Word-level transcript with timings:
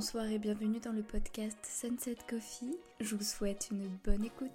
bonsoir 0.00 0.30
et 0.30 0.38
bienvenue 0.38 0.80
dans 0.80 0.92
le 0.92 1.02
podcast 1.02 1.58
Sunset 1.62 2.16
Coffee. 2.26 2.74
Je 3.00 3.16
vous 3.16 3.22
souhaite 3.22 3.68
une 3.70 3.86
bonne 4.02 4.24
écoute. 4.24 4.48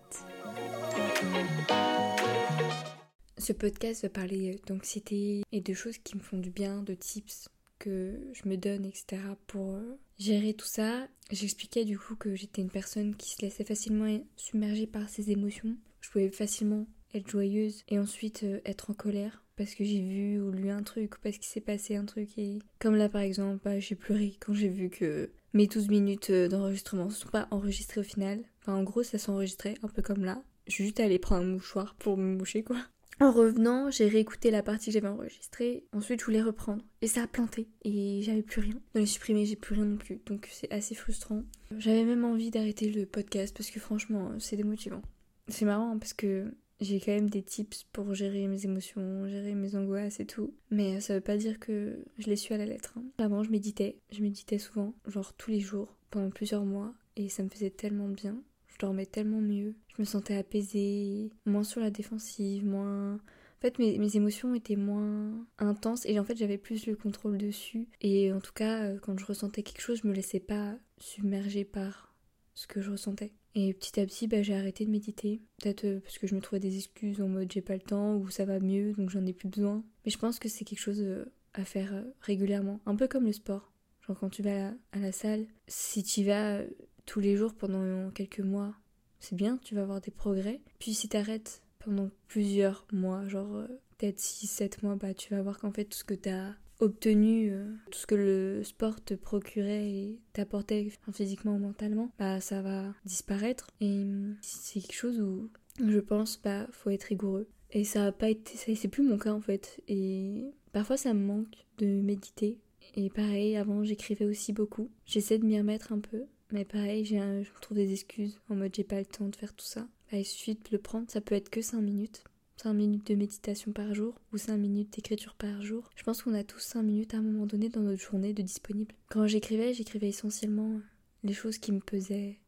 Ce 3.37 3.53
podcast 3.53 4.01
va 4.01 4.09
parler 4.09 4.59
d'anxiété 4.65 5.43
et 5.51 5.61
de 5.61 5.73
choses 5.75 5.99
qui 5.99 6.17
me 6.17 6.21
font 6.23 6.39
du 6.39 6.49
bien, 6.49 6.81
de 6.81 6.95
tips 6.95 7.47
que 7.77 8.19
je 8.33 8.49
me 8.49 8.57
donne, 8.57 8.85
etc. 8.85 9.21
pour 9.45 9.75
euh, 9.75 9.99
gérer 10.17 10.55
tout 10.55 10.65
ça. 10.65 11.07
J'expliquais 11.29 11.85
du 11.85 11.99
coup 11.99 12.15
que 12.15 12.33
j'étais 12.33 12.63
une 12.63 12.71
personne 12.71 13.15
qui 13.15 13.29
se 13.29 13.43
laissait 13.43 13.63
facilement 13.63 14.19
submerger 14.37 14.87
par 14.87 15.07
ses 15.09 15.29
émotions. 15.29 15.77
Je 16.01 16.09
pouvais 16.09 16.31
facilement 16.31 16.87
être 17.15 17.29
joyeuse 17.29 17.83
et 17.87 17.99
ensuite 17.99 18.43
euh, 18.43 18.59
être 18.65 18.91
en 18.91 18.93
colère 18.93 19.43
parce 19.55 19.73
que 19.73 19.83
j'ai 19.83 20.01
vu 20.01 20.39
ou 20.41 20.51
lu 20.51 20.69
un 20.69 20.83
truc 20.83 21.15
ou 21.15 21.19
parce 21.21 21.37
qu'il 21.37 21.47
s'est 21.47 21.61
passé 21.61 21.95
un 21.95 22.05
truc 22.05 22.37
et 22.37 22.59
comme 22.79 22.95
là 22.95 23.09
par 23.09 23.21
exemple 23.21 23.61
bah, 23.63 23.79
j'ai 23.79 23.95
pleuré 23.95 24.37
quand 24.39 24.53
j'ai 24.53 24.69
vu 24.69 24.89
que 24.89 25.31
mes 25.53 25.67
12 25.67 25.89
minutes 25.89 26.29
euh, 26.29 26.47
d'enregistrement 26.47 27.05
ne 27.05 27.11
sont 27.11 27.29
pas 27.29 27.47
enregistrées 27.51 28.01
au 28.01 28.03
final 28.03 28.43
enfin 28.61 28.73
en 28.73 28.83
gros 28.83 29.03
ça 29.03 29.17
s'enregistrait 29.17 29.75
un 29.83 29.87
peu 29.87 30.01
comme 30.01 30.25
là 30.25 30.43
je 30.67 30.73
suis 30.73 30.85
juste 30.85 30.99
allée 30.99 31.19
prendre 31.19 31.43
un 31.43 31.47
mouchoir 31.47 31.95
pour 31.95 32.17
me 32.17 32.35
moucher 32.35 32.63
quoi 32.63 32.77
en 33.21 33.31
revenant, 33.31 33.89
j'ai 33.91 34.09
réécouté 34.09 34.51
la 34.51 34.61
partie 34.61 34.87
que 34.87 34.91
j'avais 34.91 35.07
enregistrée. 35.07 35.85
Ensuite, 35.93 36.19
je 36.19 36.25
voulais 36.25 36.41
reprendre. 36.41 36.83
Et 37.01 37.07
ça 37.07 37.23
a 37.23 37.27
planté. 37.27 37.69
Et 37.85 38.21
j'avais 38.23 38.41
plus 38.41 38.59
rien. 38.59 38.75
Dans 38.93 38.99
les 38.99 39.05
supprimés, 39.05 39.45
j'ai 39.45 39.55
plus 39.55 39.73
rien 39.73 39.85
non 39.85 39.95
plus. 39.95 40.19
Donc 40.25 40.49
c'est 40.51 40.69
assez 40.69 40.95
frustrant. 40.95 41.43
J'avais 41.77 42.03
même 42.03 42.25
envie 42.25 42.51
d'arrêter 42.51 42.91
le 42.91 43.05
podcast 43.05 43.55
parce 43.55 43.71
que 43.71 43.79
franchement, 43.79 44.33
c'est 44.39 44.57
démotivant. 44.57 45.01
C'est 45.47 45.63
marrant 45.63 45.91
hein, 45.91 45.97
parce 45.97 46.13
que 46.13 46.51
j'ai 46.81 46.99
quand 46.99 47.13
même 47.13 47.29
des 47.29 47.43
tips 47.43 47.85
pour 47.91 48.13
gérer 48.13 48.47
mes 48.47 48.65
émotions, 48.65 49.27
gérer 49.27 49.55
mes 49.55 49.75
angoisses 49.75 50.19
et 50.19 50.25
tout. 50.25 50.53
Mais 50.71 50.99
ça 50.99 51.15
veut 51.15 51.21
pas 51.21 51.37
dire 51.37 51.59
que 51.59 52.03
je 52.17 52.27
les 52.27 52.35
suis 52.35 52.53
à 52.53 52.57
la 52.57 52.65
lettre. 52.65 52.93
Hein. 52.97 53.03
Avant, 53.17 53.43
je 53.43 53.51
méditais. 53.51 53.99
Je 54.11 54.21
méditais 54.21 54.57
souvent, 54.57 54.93
genre 55.07 55.33
tous 55.33 55.51
les 55.51 55.59
jours, 55.59 55.95
pendant 56.11 56.29
plusieurs 56.29 56.65
mois. 56.65 56.93
Et 57.15 57.29
ça 57.29 57.43
me 57.43 57.49
faisait 57.49 57.69
tellement 57.69 58.09
bien. 58.09 58.41
Je 58.67 58.77
dormais 58.79 59.05
tellement 59.05 59.39
mieux. 59.39 59.75
Je 59.95 60.01
me 60.01 60.05
sentais 60.05 60.35
apaisée, 60.35 61.31
moins 61.45 61.63
sur 61.63 61.81
la 61.81 61.91
défensive, 61.91 62.65
moins... 62.65 63.15
En 63.15 63.61
fait, 63.61 63.79
mes, 63.79 63.97
mes, 63.97 64.17
émotions 64.17 64.53
étaient 64.53 64.75
moins 64.75 65.47
intenses 65.57 66.05
et 66.05 66.19
en 66.19 66.25
fait, 66.25 66.35
j'avais 66.35 66.57
plus 66.57 66.85
le 66.85 66.95
contrôle 66.95 67.37
dessus. 67.37 67.87
Et 68.01 68.31
en 68.33 68.41
tout 68.41 68.51
cas, 68.53 68.83
euh, 68.83 68.99
quand 68.99 69.17
je 69.17 69.25
ressentais 69.25 69.63
quelque 69.63 69.81
chose, 69.81 70.01
je 70.03 70.07
me 70.07 70.13
laissais 70.13 70.41
pas 70.41 70.77
submerger 70.99 71.63
par 71.63 72.13
ce 72.53 72.67
que 72.67 72.81
je 72.81 72.91
ressentais. 72.91 73.33
Et 73.55 73.73
petit 73.73 74.01
à 74.01 74.05
petit, 74.05 74.27
bah, 74.27 74.41
j'ai 74.41 74.53
arrêté 74.53 74.85
de 74.85 74.91
méditer. 74.91 75.41
Peut-être 75.61 75.85
euh, 75.85 75.99
parce 76.01 76.17
que 76.17 76.27
je 76.27 76.35
me 76.35 76.41
trouvais 76.41 76.59
des 76.59 76.75
excuses 76.75 77.21
en 77.21 77.29
mode 77.29 77.49
j'ai 77.51 77.61
pas 77.61 77.73
le 77.73 77.79
temps 77.79 78.15
ou 78.15 78.29
ça 78.29 78.43
va 78.43 78.59
mieux 78.59 78.91
donc 78.91 79.09
j'en 79.09 79.25
ai 79.25 79.31
plus 79.31 79.47
besoin. 79.47 79.83
Mais 80.03 80.11
je 80.11 80.17
pense 80.17 80.39
que 80.39 80.49
c'est 80.49 80.65
quelque 80.65 80.79
chose 80.79 81.01
euh, 81.01 81.25
à 81.53 81.63
faire 81.63 81.93
euh, 81.93 82.03
régulièrement. 82.19 82.81
Un 82.85 82.97
peu 82.97 83.07
comme 83.07 83.25
le 83.25 83.31
sport. 83.31 83.71
Genre 84.05 84.19
quand 84.19 84.29
tu 84.29 84.43
vas 84.43 84.73
à 84.91 84.99
la, 84.99 85.13
salle, 85.13 85.47
si 85.67 86.03
tu 86.03 86.25
vas 86.25 86.61
tous 87.05 87.21
les 87.21 87.37
jours 87.37 87.55
pendant 87.55 88.11
quelques 88.11 88.41
mois, 88.41 88.75
c'est 89.19 89.35
bien, 89.35 89.57
tu 89.63 89.73
vas 89.73 89.81
avoir 89.81 90.01
des 90.01 90.11
progrès. 90.11 90.61
Puis 90.77 90.93
si 90.93 91.07
t'arrêtes 91.07 91.63
pendant 91.79 92.11
plusieurs 92.27 92.85
mois, 92.91 93.27
genre 93.27 93.65
peut-être 93.97 94.19
6-7 94.19 94.83
mois, 94.83 94.95
bah 94.95 95.15
tu 95.15 95.33
vas 95.33 95.41
voir 95.41 95.57
qu'en 95.57 95.71
fait 95.71 95.85
tout 95.85 95.97
ce 95.97 96.03
que 96.03 96.13
t'as 96.13 96.53
obtenu 96.79 97.51
euh, 97.51 97.65
tout 97.91 97.99
ce 97.99 98.07
que 98.07 98.15
le 98.15 98.63
sport 98.63 99.03
te 99.03 99.13
procurait 99.13 99.87
et 99.87 100.19
t'apportait 100.33 100.89
physiquement 101.13 101.55
ou 101.55 101.59
mentalement, 101.59 102.11
bah 102.19 102.41
ça 102.41 102.61
va 102.61 102.93
disparaître. 103.05 103.69
Et 103.81 104.05
c'est 104.41 104.79
quelque 104.79 104.95
chose 104.95 105.21
où 105.21 105.49
je 105.83 105.99
pense 105.99 106.41
bah 106.41 106.67
faut 106.71 106.89
être 106.89 107.03
rigoureux. 107.03 107.47
Et 107.71 107.83
ça 107.83 108.05
a 108.05 108.11
pas 108.11 108.29
été, 108.29 108.75
c'est 108.75 108.87
plus 108.87 109.03
mon 109.03 109.17
cas 109.17 109.33
en 109.33 109.41
fait. 109.41 109.81
Et 109.87 110.45
parfois 110.71 110.97
ça 110.97 111.13
me 111.13 111.25
manque 111.25 111.65
de 111.77 111.87
méditer. 111.87 112.57
Et 112.95 113.09
pareil, 113.09 113.57
avant 113.57 113.83
j'écrivais 113.83 114.25
aussi 114.25 114.53
beaucoup. 114.53 114.89
J'essaie 115.05 115.37
de 115.37 115.45
m'y 115.45 115.57
remettre 115.57 115.91
un 115.91 115.99
peu. 115.99 116.23
Mais 116.51 116.63
pareil, 116.63 117.05
j'ai 117.05 117.19
je 117.19 117.61
trouve 117.61 117.77
des 117.77 117.91
excuses 117.91 118.39
en 118.49 118.55
mode 118.55 118.73
j'ai 118.75 118.83
pas 118.83 118.99
le 118.99 119.05
temps 119.05 119.27
de 119.27 119.35
faire 119.35 119.53
tout 119.53 119.65
ça. 119.65 119.87
Bah, 120.11 120.19
il 120.19 120.57
le 120.71 120.77
prendre, 120.77 121.09
ça 121.09 121.19
peut 121.19 121.35
être 121.35 121.49
que 121.49 121.61
5 121.61 121.81
minutes. 121.81 122.23
5 122.57 122.73
minutes 122.73 123.07
de 123.07 123.15
méditation 123.15 123.71
par 123.71 123.93
jour 123.93 124.19
ou 124.31 124.37
5 124.37 124.57
minutes 124.57 124.93
d'écriture 124.93 125.35
par 125.35 125.61
jour. 125.61 125.89
Je 125.95 126.03
pense 126.03 126.23
qu'on 126.23 126.33
a 126.33 126.43
tous 126.43 126.59
5 126.59 126.83
minutes 126.83 127.13
à 127.13 127.17
un 127.17 127.21
moment 127.21 127.45
donné 127.45 127.69
dans 127.69 127.81
notre 127.81 128.01
journée 128.01 128.33
de 128.33 128.41
disponible. 128.41 128.95
Quand 129.09 129.27
j'écrivais, 129.27 129.73
j'écrivais 129.73 130.09
essentiellement 130.09 130.79
les 131.23 131.33
choses 131.33 131.57
qui 131.57 131.71
me 131.71 131.79
pesaient, 131.79 132.39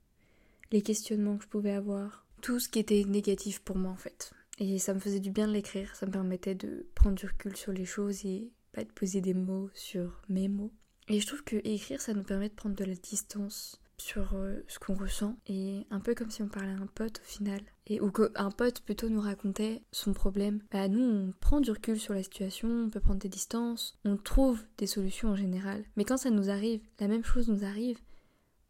les 0.71 0.81
questionnements 0.81 1.37
que 1.37 1.43
je 1.43 1.49
pouvais 1.49 1.73
avoir, 1.73 2.25
tout 2.41 2.59
ce 2.59 2.69
qui 2.69 2.79
était 2.79 3.03
négatif 3.03 3.59
pour 3.59 3.77
moi 3.77 3.91
en 3.91 3.97
fait. 3.97 4.31
Et 4.59 4.79
ça 4.79 4.93
me 4.93 4.99
faisait 4.99 5.19
du 5.19 5.31
bien 5.31 5.47
de 5.47 5.53
l'écrire, 5.53 5.95
ça 5.95 6.05
me 6.05 6.11
permettait 6.11 6.55
de 6.55 6.87
prendre 6.95 7.15
du 7.15 7.25
recul 7.25 7.55
sur 7.55 7.71
les 7.71 7.85
choses 7.85 8.25
et 8.25 8.51
pas 8.71 8.83
de 8.83 8.91
poser 8.91 9.21
des 9.21 9.33
mots 9.33 9.69
sur 9.73 10.21
mes 10.29 10.47
mots. 10.47 10.71
Et 11.09 11.19
je 11.19 11.27
trouve 11.27 11.43
que 11.43 11.57
écrire, 11.63 12.01
ça 12.01 12.13
nous 12.13 12.23
permet 12.23 12.49
de 12.49 12.55
prendre 12.55 12.75
de 12.75 12.83
la 12.83 12.95
distance 12.95 13.79
sur 13.99 14.33
euh, 14.35 14.63
ce 14.67 14.79
qu'on 14.79 14.93
ressent. 14.93 15.37
Et 15.47 15.85
un 15.89 15.99
peu 15.99 16.15
comme 16.15 16.29
si 16.29 16.41
on 16.41 16.47
parlait 16.47 16.71
à 16.71 16.81
un 16.81 16.87
pote 16.87 17.19
au 17.19 17.27
final. 17.27 17.61
Et 17.87 18.01
ou 18.01 18.11
qu'un 18.11 18.51
pote 18.51 18.81
plutôt 18.81 19.09
nous 19.09 19.21
racontait 19.21 19.81
son 19.91 20.13
problème. 20.13 20.61
Bah 20.71 20.87
nous 20.87 21.03
on 21.03 21.33
prend 21.39 21.61
du 21.61 21.71
recul 21.71 21.99
sur 21.99 22.13
la 22.13 22.23
situation 22.23 22.67
on 22.85 22.89
peut 22.89 22.99
prendre 22.99 23.19
des 23.19 23.29
distances 23.29 23.97
on 24.05 24.17
trouve 24.17 24.63
des 24.77 24.87
solutions 24.87 25.29
en 25.29 25.35
général. 25.35 25.83
Mais 25.95 26.03
quand 26.03 26.17
ça 26.17 26.29
nous 26.29 26.49
arrive 26.49 26.81
la 26.99 27.07
même 27.07 27.23
chose 27.23 27.47
nous 27.47 27.63
arrive 27.63 27.99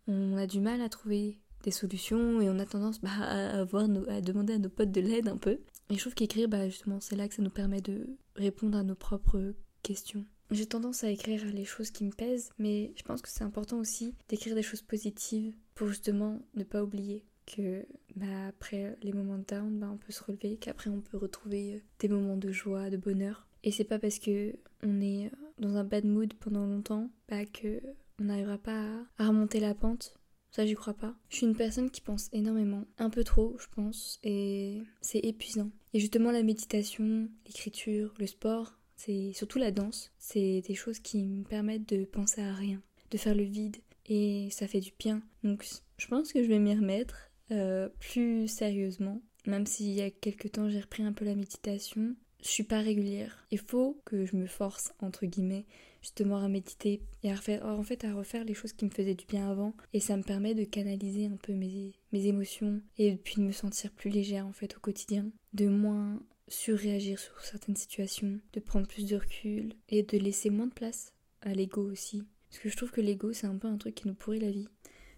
on 0.07 0.37
a 0.37 0.47
du 0.47 0.59
mal 0.59 0.81
à 0.81 0.89
trouver 0.89 1.39
des 1.63 1.71
solutions 1.71 2.39
et 2.39 2.49
on 2.49 2.59
a 2.59 2.65
tendance 2.65 3.01
bah, 3.01 3.09
à, 3.19 3.59
avoir 3.59 3.85
à 4.09 4.21
demander 4.21 4.53
à 4.53 4.59
nos 4.59 4.69
potes 4.69 4.91
de 4.91 5.01
l'aide 5.01 5.27
un 5.27 5.37
peu. 5.37 5.59
Et 5.89 5.95
je 5.95 5.99
trouve 5.99 6.13
qu'écrire 6.13 6.47
bah 6.47 6.69
justement 6.69 6.99
c'est 6.99 7.15
là 7.15 7.27
que 7.27 7.33
ça 7.33 7.41
nous 7.41 7.49
permet 7.49 7.81
de 7.81 8.17
répondre 8.35 8.77
à 8.77 8.83
nos 8.83 8.95
propres 8.95 9.53
questions 9.81 10.25
j'ai 10.51 10.65
tendance 10.65 11.03
à 11.03 11.09
écrire 11.09 11.43
les 11.45 11.65
choses 11.65 11.91
qui 11.91 12.03
me 12.03 12.11
pèsent, 12.11 12.51
mais 12.57 12.93
je 12.95 13.03
pense 13.03 13.21
que 13.21 13.29
c'est 13.29 13.43
important 13.43 13.77
aussi 13.79 14.15
d'écrire 14.29 14.55
des 14.55 14.63
choses 14.63 14.81
positives 14.81 15.55
pour 15.75 15.87
justement 15.87 16.41
ne 16.55 16.63
pas 16.63 16.83
oublier 16.83 17.25
que 17.45 17.85
bah, 18.15 18.47
après 18.47 18.97
les 19.01 19.13
moments 19.13 19.37
de 19.37 19.45
down, 19.45 19.79
bah, 19.79 19.89
on 19.91 19.97
peut 19.97 20.11
se 20.11 20.23
relever, 20.23 20.57
qu'après 20.57 20.89
on 20.89 21.01
peut 21.01 21.17
retrouver 21.17 21.75
euh, 21.75 21.79
des 21.99 22.09
moments 22.09 22.37
de 22.37 22.51
joie, 22.51 22.89
de 22.89 22.97
bonheur. 22.97 23.47
Et 23.63 23.71
c'est 23.71 23.83
pas 23.83 23.99
parce 23.99 24.19
que 24.19 24.55
on 24.83 25.01
est 25.01 25.27
euh, 25.27 25.29
dans 25.57 25.77
un 25.77 25.83
bad 25.83 26.05
mood 26.05 26.33
pendant 26.35 26.65
longtemps 26.65 27.09
bah, 27.29 27.45
que 27.45 27.81
on 28.19 28.25
n'arrivera 28.25 28.57
pas 28.57 28.81
à, 29.17 29.23
à 29.23 29.27
remonter 29.27 29.59
la 29.59 29.73
pente. 29.73 30.19
Ça, 30.51 30.65
j'y 30.65 30.75
crois 30.75 30.93
pas. 30.93 31.15
Je 31.29 31.37
suis 31.37 31.45
une 31.45 31.55
personne 31.55 31.91
qui 31.91 32.01
pense 32.01 32.29
énormément, 32.33 32.85
un 32.97 33.09
peu 33.09 33.23
trop, 33.23 33.55
je 33.59 33.67
pense, 33.67 34.19
et 34.23 34.81
c'est 35.01 35.19
épuisant. 35.19 35.69
Et 35.93 35.99
justement, 35.99 36.31
la 36.31 36.41
méditation, 36.41 37.29
l'écriture, 37.45 38.13
le 38.17 38.27
sport, 38.27 38.76
c'est 38.97 39.31
surtout 39.33 39.59
la 39.59 39.71
danse. 39.71 40.11
C'est 40.17 40.61
des 40.61 40.75
choses 40.75 40.99
qui 40.99 41.23
me 41.23 41.43
permettent 41.43 41.87
de 41.87 42.03
penser 42.03 42.41
à 42.41 42.53
rien, 42.53 42.81
de 43.11 43.17
faire 43.17 43.35
le 43.35 43.43
vide. 43.43 43.77
Et 44.07 44.49
ça 44.51 44.67
fait 44.67 44.79
du 44.79 44.91
bien. 44.99 45.21
Donc 45.43 45.65
je 45.97 46.07
pense 46.07 46.33
que 46.33 46.43
je 46.43 46.47
vais 46.47 46.59
m'y 46.59 46.73
remettre 46.73 47.29
euh, 47.51 47.89
plus 47.99 48.47
sérieusement. 48.47 49.21
Même 49.45 49.65
s'il 49.65 49.93
y 49.93 50.01
a 50.01 50.11
quelques 50.11 50.51
temps 50.51 50.69
j'ai 50.69 50.81
repris 50.81 51.03
un 51.03 51.13
peu 51.13 51.23
la 51.23 51.35
méditation, 51.35 52.15
je 52.41 52.49
suis 52.49 52.63
pas 52.63 52.79
régulière. 52.79 53.45
Il 53.51 53.59
faut 53.59 54.01
que 54.05 54.25
je 54.25 54.35
me 54.35 54.45
force, 54.45 54.93
entre 54.99 55.25
guillemets, 55.25 55.65
justement 56.01 56.37
à 56.37 56.47
méditer 56.47 57.01
et 57.23 57.31
à 57.31 57.35
refaire, 57.35 57.65
en 57.65 57.83
fait, 57.83 58.03
à 58.03 58.13
refaire 58.13 58.43
les 58.43 58.53
choses 58.53 58.73
qui 58.73 58.85
me 58.85 58.89
faisaient 58.89 59.15
du 59.15 59.25
bien 59.25 59.49
avant. 59.49 59.73
Et 59.93 59.99
ça 59.99 60.17
me 60.17 60.23
permet 60.23 60.53
de 60.53 60.63
canaliser 60.63 61.25
un 61.25 61.37
peu 61.37 61.53
mes, 61.53 61.93
mes 62.11 62.25
émotions 62.25 62.81
et 62.97 63.15
puis 63.15 63.35
de 63.35 63.41
me 63.41 63.51
sentir 63.51 63.91
plus 63.91 64.09
légère, 64.09 64.45
en 64.45 64.53
fait, 64.53 64.75
au 64.77 64.79
quotidien. 64.79 65.25
De 65.53 65.67
moins 65.67 66.21
surréagir 66.47 67.19
sur 67.19 67.39
certaines 67.41 67.75
situations, 67.75 68.39
de 68.53 68.59
prendre 68.59 68.87
plus 68.87 69.05
de 69.05 69.15
recul 69.15 69.73
et 69.89 70.03
de 70.03 70.17
laisser 70.17 70.49
moins 70.49 70.67
de 70.67 70.73
place 70.73 71.13
à 71.41 71.53
l'ego 71.53 71.81
aussi. 71.81 72.23
Parce 72.49 72.61
que 72.61 72.69
je 72.69 72.77
trouve 72.77 72.91
que 72.91 73.01
l'ego, 73.01 73.33
c'est 73.33 73.47
un 73.47 73.57
peu 73.57 73.67
un 73.67 73.77
truc 73.77 73.95
qui 73.95 74.07
nous 74.07 74.13
pourrit 74.13 74.39
la 74.39 74.51
vie. 74.51 74.67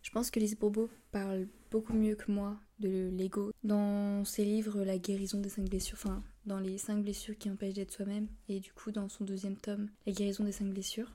Je 0.01 0.11
pense 0.11 0.31
que 0.31 0.39
Lise 0.39 0.57
Bourbeau 0.57 0.89
parle 1.11 1.47
beaucoup 1.71 1.93
mieux 1.93 2.15
que 2.15 2.31
moi 2.31 2.59
de 2.79 3.09
l'ego 3.09 3.51
dans 3.63 4.23
ses 4.23 4.45
livres 4.45 4.83
La 4.83 4.97
guérison 4.97 5.39
des 5.39 5.49
cinq 5.49 5.69
blessures, 5.69 5.97
enfin 6.01 6.23
dans 6.45 6.59
les 6.59 6.77
cinq 6.77 7.03
blessures 7.03 7.37
qui 7.37 7.49
empêchent 7.49 7.73
d'être 7.73 7.91
soi-même, 7.91 8.27
et 8.47 8.59
du 8.59 8.71
coup 8.71 8.91
dans 8.91 9.09
son 9.09 9.25
deuxième 9.25 9.57
tome, 9.57 9.89
La 10.05 10.13
guérison 10.13 10.43
des 10.43 10.51
cinq 10.51 10.69
blessures. 10.69 11.11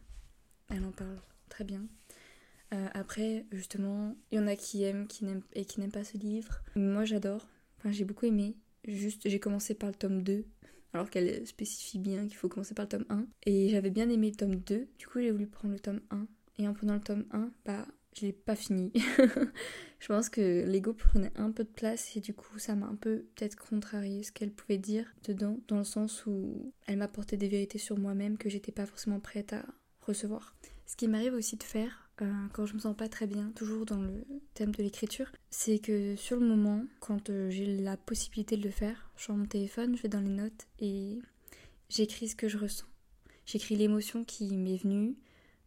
Elle 0.68 0.84
en 0.84 0.92
parle 0.92 1.20
très 1.48 1.64
bien. 1.64 1.86
Euh, 2.72 2.88
après, 2.94 3.46
justement, 3.52 4.16
il 4.30 4.38
y 4.38 4.40
en 4.40 4.46
a 4.46 4.56
qui 4.56 4.82
aiment 4.82 5.06
qui 5.06 5.24
n'aiment, 5.24 5.42
et 5.54 5.64
qui 5.64 5.80
n'aiment 5.80 5.92
pas 5.92 6.04
ce 6.04 6.18
livre. 6.18 6.60
Moi 6.76 7.04
j'adore, 7.04 7.48
enfin 7.78 7.90
j'ai 7.90 8.04
beaucoup 8.04 8.26
aimé. 8.26 8.56
Juste, 8.86 9.28
j'ai 9.28 9.40
commencé 9.40 9.74
par 9.74 9.90
le 9.90 9.94
tome 9.94 10.22
2, 10.22 10.44
alors 10.92 11.10
qu'elle 11.10 11.46
spécifie 11.46 11.98
bien 11.98 12.26
qu'il 12.26 12.36
faut 12.36 12.48
commencer 12.48 12.74
par 12.74 12.84
le 12.84 12.90
tome 12.90 13.06
1. 13.08 13.26
Et 13.46 13.70
j'avais 13.70 13.90
bien 13.90 14.08
aimé 14.08 14.30
le 14.30 14.36
tome 14.36 14.56
2, 14.56 14.88
du 14.98 15.06
coup 15.06 15.20
j'ai 15.20 15.30
voulu 15.30 15.46
prendre 15.46 15.74
le 15.74 15.80
tome 15.80 16.00
1. 16.10 16.26
Et 16.58 16.68
en 16.68 16.74
prenant 16.74 16.94
le 16.94 17.00
tome 17.00 17.24
1, 17.32 17.50
bah, 17.64 17.86
je 18.14 18.26
l'ai 18.26 18.32
pas 18.32 18.54
fini. 18.54 18.92
je 19.98 20.06
pense 20.06 20.28
que 20.28 20.64
l'ego 20.66 20.92
prenait 20.92 21.32
un 21.36 21.50
peu 21.50 21.64
de 21.64 21.68
place 21.68 22.16
et 22.16 22.20
du 22.20 22.34
coup 22.34 22.58
ça 22.58 22.74
m'a 22.74 22.86
un 22.86 22.94
peu 22.94 23.26
peut-être 23.34 23.56
contrarié 23.56 24.22
ce 24.22 24.32
qu'elle 24.32 24.52
pouvait 24.52 24.78
dire 24.78 25.12
dedans, 25.24 25.58
dans 25.68 25.78
le 25.78 25.84
sens 25.84 26.24
où 26.26 26.72
elle 26.86 26.98
m'apportait 26.98 27.36
des 27.36 27.48
vérités 27.48 27.78
sur 27.78 27.98
moi-même 27.98 28.38
que 28.38 28.48
j'étais 28.48 28.72
pas 28.72 28.86
forcément 28.86 29.20
prête 29.20 29.52
à 29.52 29.64
recevoir. 30.00 30.54
Ce 30.86 30.96
qui 30.96 31.08
m'arrive 31.08 31.34
aussi 31.34 31.56
de 31.56 31.62
faire, 31.62 32.03
euh, 32.22 32.32
quand 32.52 32.66
je 32.66 32.74
me 32.74 32.78
sens 32.78 32.96
pas 32.96 33.08
très 33.08 33.26
bien, 33.26 33.50
toujours 33.56 33.86
dans 33.86 34.00
le 34.00 34.24
thème 34.54 34.72
de 34.72 34.82
l'écriture, 34.82 35.30
c'est 35.50 35.78
que 35.78 36.14
sur 36.16 36.38
le 36.38 36.46
moment, 36.46 36.84
quand 37.00 37.30
euh, 37.30 37.50
j'ai 37.50 37.66
la 37.66 37.96
possibilité 37.96 38.56
de 38.56 38.62
le 38.62 38.70
faire, 38.70 39.10
je 39.16 39.24
prends 39.24 39.36
mon 39.36 39.46
téléphone, 39.46 39.96
je 39.96 40.02
vais 40.02 40.08
dans 40.08 40.20
les 40.20 40.30
notes 40.30 40.66
et 40.78 41.18
j'écris 41.88 42.28
ce 42.28 42.36
que 42.36 42.48
je 42.48 42.58
ressens. 42.58 42.86
J'écris 43.46 43.76
l'émotion 43.76 44.24
qui 44.24 44.56
m'est 44.56 44.76
venue, 44.76 45.16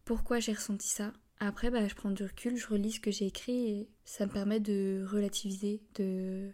pourquoi 0.06 0.40
j'ai 0.40 0.54
ressenti 0.54 0.88
ça, 0.88 1.12
Après, 1.40 1.70
bah, 1.70 1.88
je 1.88 1.96
prends 1.96 2.12
du 2.12 2.24
recul, 2.24 2.56
je 2.56 2.68
relis 2.68 2.94
ce 2.94 3.00
que 3.00 3.12
j'ai 3.12 3.28
écrit 3.28 3.68
et 3.70 3.90
ça 4.06 4.26
me 4.26 4.32
permet 4.32 4.60
de 4.60 5.06
relativiser, 5.06 5.82
de, 5.96 6.50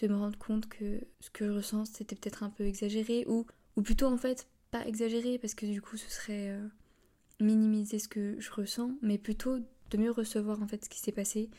de 0.00 0.08
me 0.08 0.16
rendre 0.16 0.38
compte 0.38 0.68
que 0.68 1.00
ce 1.20 1.30
que 1.30 1.46
je 1.46 1.52
ressens 1.52 1.86
c'était 1.86 2.16
peut-être 2.16 2.42
un 2.42 2.50
peu 2.50 2.64
exagéré 2.64 3.24
ou, 3.26 3.46
ou 3.76 3.82
plutôt 3.82 4.06
en 4.06 4.16
fait 4.16 4.46
pas 4.70 4.86
exagéré 4.86 5.38
parce 5.38 5.54
que 5.54 5.66
du 5.66 5.80
coup 5.80 5.96
ce 5.96 6.10
serait 6.10 6.50
euh, 6.50 6.68
minimiser 7.40 7.98
ce 7.98 8.08
que 8.08 8.38
je 8.40 8.50
ressens, 8.50 8.92
mais 9.02 9.18
plutôt 9.18 9.58
de 9.90 9.96
mieux 9.96 10.10
recevoir 10.10 10.62
en 10.62 10.66
fait 10.66 10.84
ce 10.84 10.90
qui 10.90 11.00
s'est 11.00 11.12
passé 11.12 11.50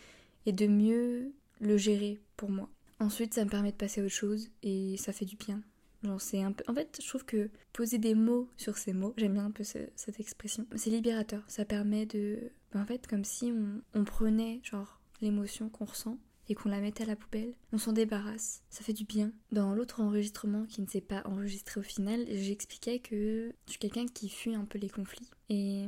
et 0.46 0.52
de 0.52 0.68
mieux 0.68 1.34
le 1.60 1.78
gérer 1.78 2.22
pour 2.38 2.50
moi. 2.50 2.70
Ensuite, 3.00 3.34
ça 3.34 3.46
me 3.46 3.50
permet 3.50 3.72
de 3.72 3.78
passer 3.78 4.02
à 4.02 4.04
autre 4.04 4.14
chose 4.14 4.50
et 4.62 4.98
ça 4.98 5.14
fait 5.14 5.26
du 5.26 5.38
bien. 5.38 5.62
Genre, 6.04 6.20
c'est 6.22 6.42
un 6.42 6.52
peu. 6.52 6.64
En 6.68 6.74
fait, 6.74 7.00
je 7.02 7.08
trouve 7.08 7.26
que 7.26 7.50
poser 7.74 7.98
des 7.98 8.16
mots 8.16 8.50
sur 8.58 8.78
ces 8.78 8.94
mots, 8.94 9.14
j'aime 9.18 9.34
bien 9.34 9.46
un 9.46 9.52
peu 9.52 9.64
cette 9.64 10.20
expression, 10.20 10.66
c'est 10.76 10.90
libérateur. 10.90 11.44
Ça 11.48 11.66
permet 11.66 12.06
de. 12.06 12.52
Ben, 12.72 12.82
en 12.82 12.86
fait, 12.86 13.08
comme 13.08 13.26
si 13.26 13.52
on, 13.52 13.82
on 13.94 14.04
prenait, 14.06 14.62
genre, 14.64 15.02
l'émotion 15.22 15.70
qu'on 15.70 15.86
ressent 15.86 16.18
et 16.50 16.56
qu'on 16.56 16.70
la 16.70 16.82
mettait 16.82 17.04
à 17.04 17.08
la 17.08 17.16
poubelle, 17.16 17.54
on 17.72 17.78
s'en 17.78 17.94
débarrasse, 17.94 18.64
ça 18.70 18.84
fait 18.84 18.94
du 18.94 19.06
bien. 19.06 19.32
Dans 19.52 19.74
l'autre 19.74 20.02
enregistrement 20.02 20.66
qui 20.66 20.82
ne 20.82 20.88
s'est 20.88 21.00
pas 21.00 21.22
enregistré 21.26 21.80
au 21.80 21.84
final, 21.84 22.26
j'expliquais 22.28 23.00
que 23.00 23.54
je 23.66 23.72
suis 23.72 23.80
quelqu'un 23.80 24.08
qui 24.08 24.30
fuit 24.30 24.56
un 24.56 24.66
peu 24.66 24.80
les 24.80 24.90
conflits. 24.90 25.30
Et 25.50 25.86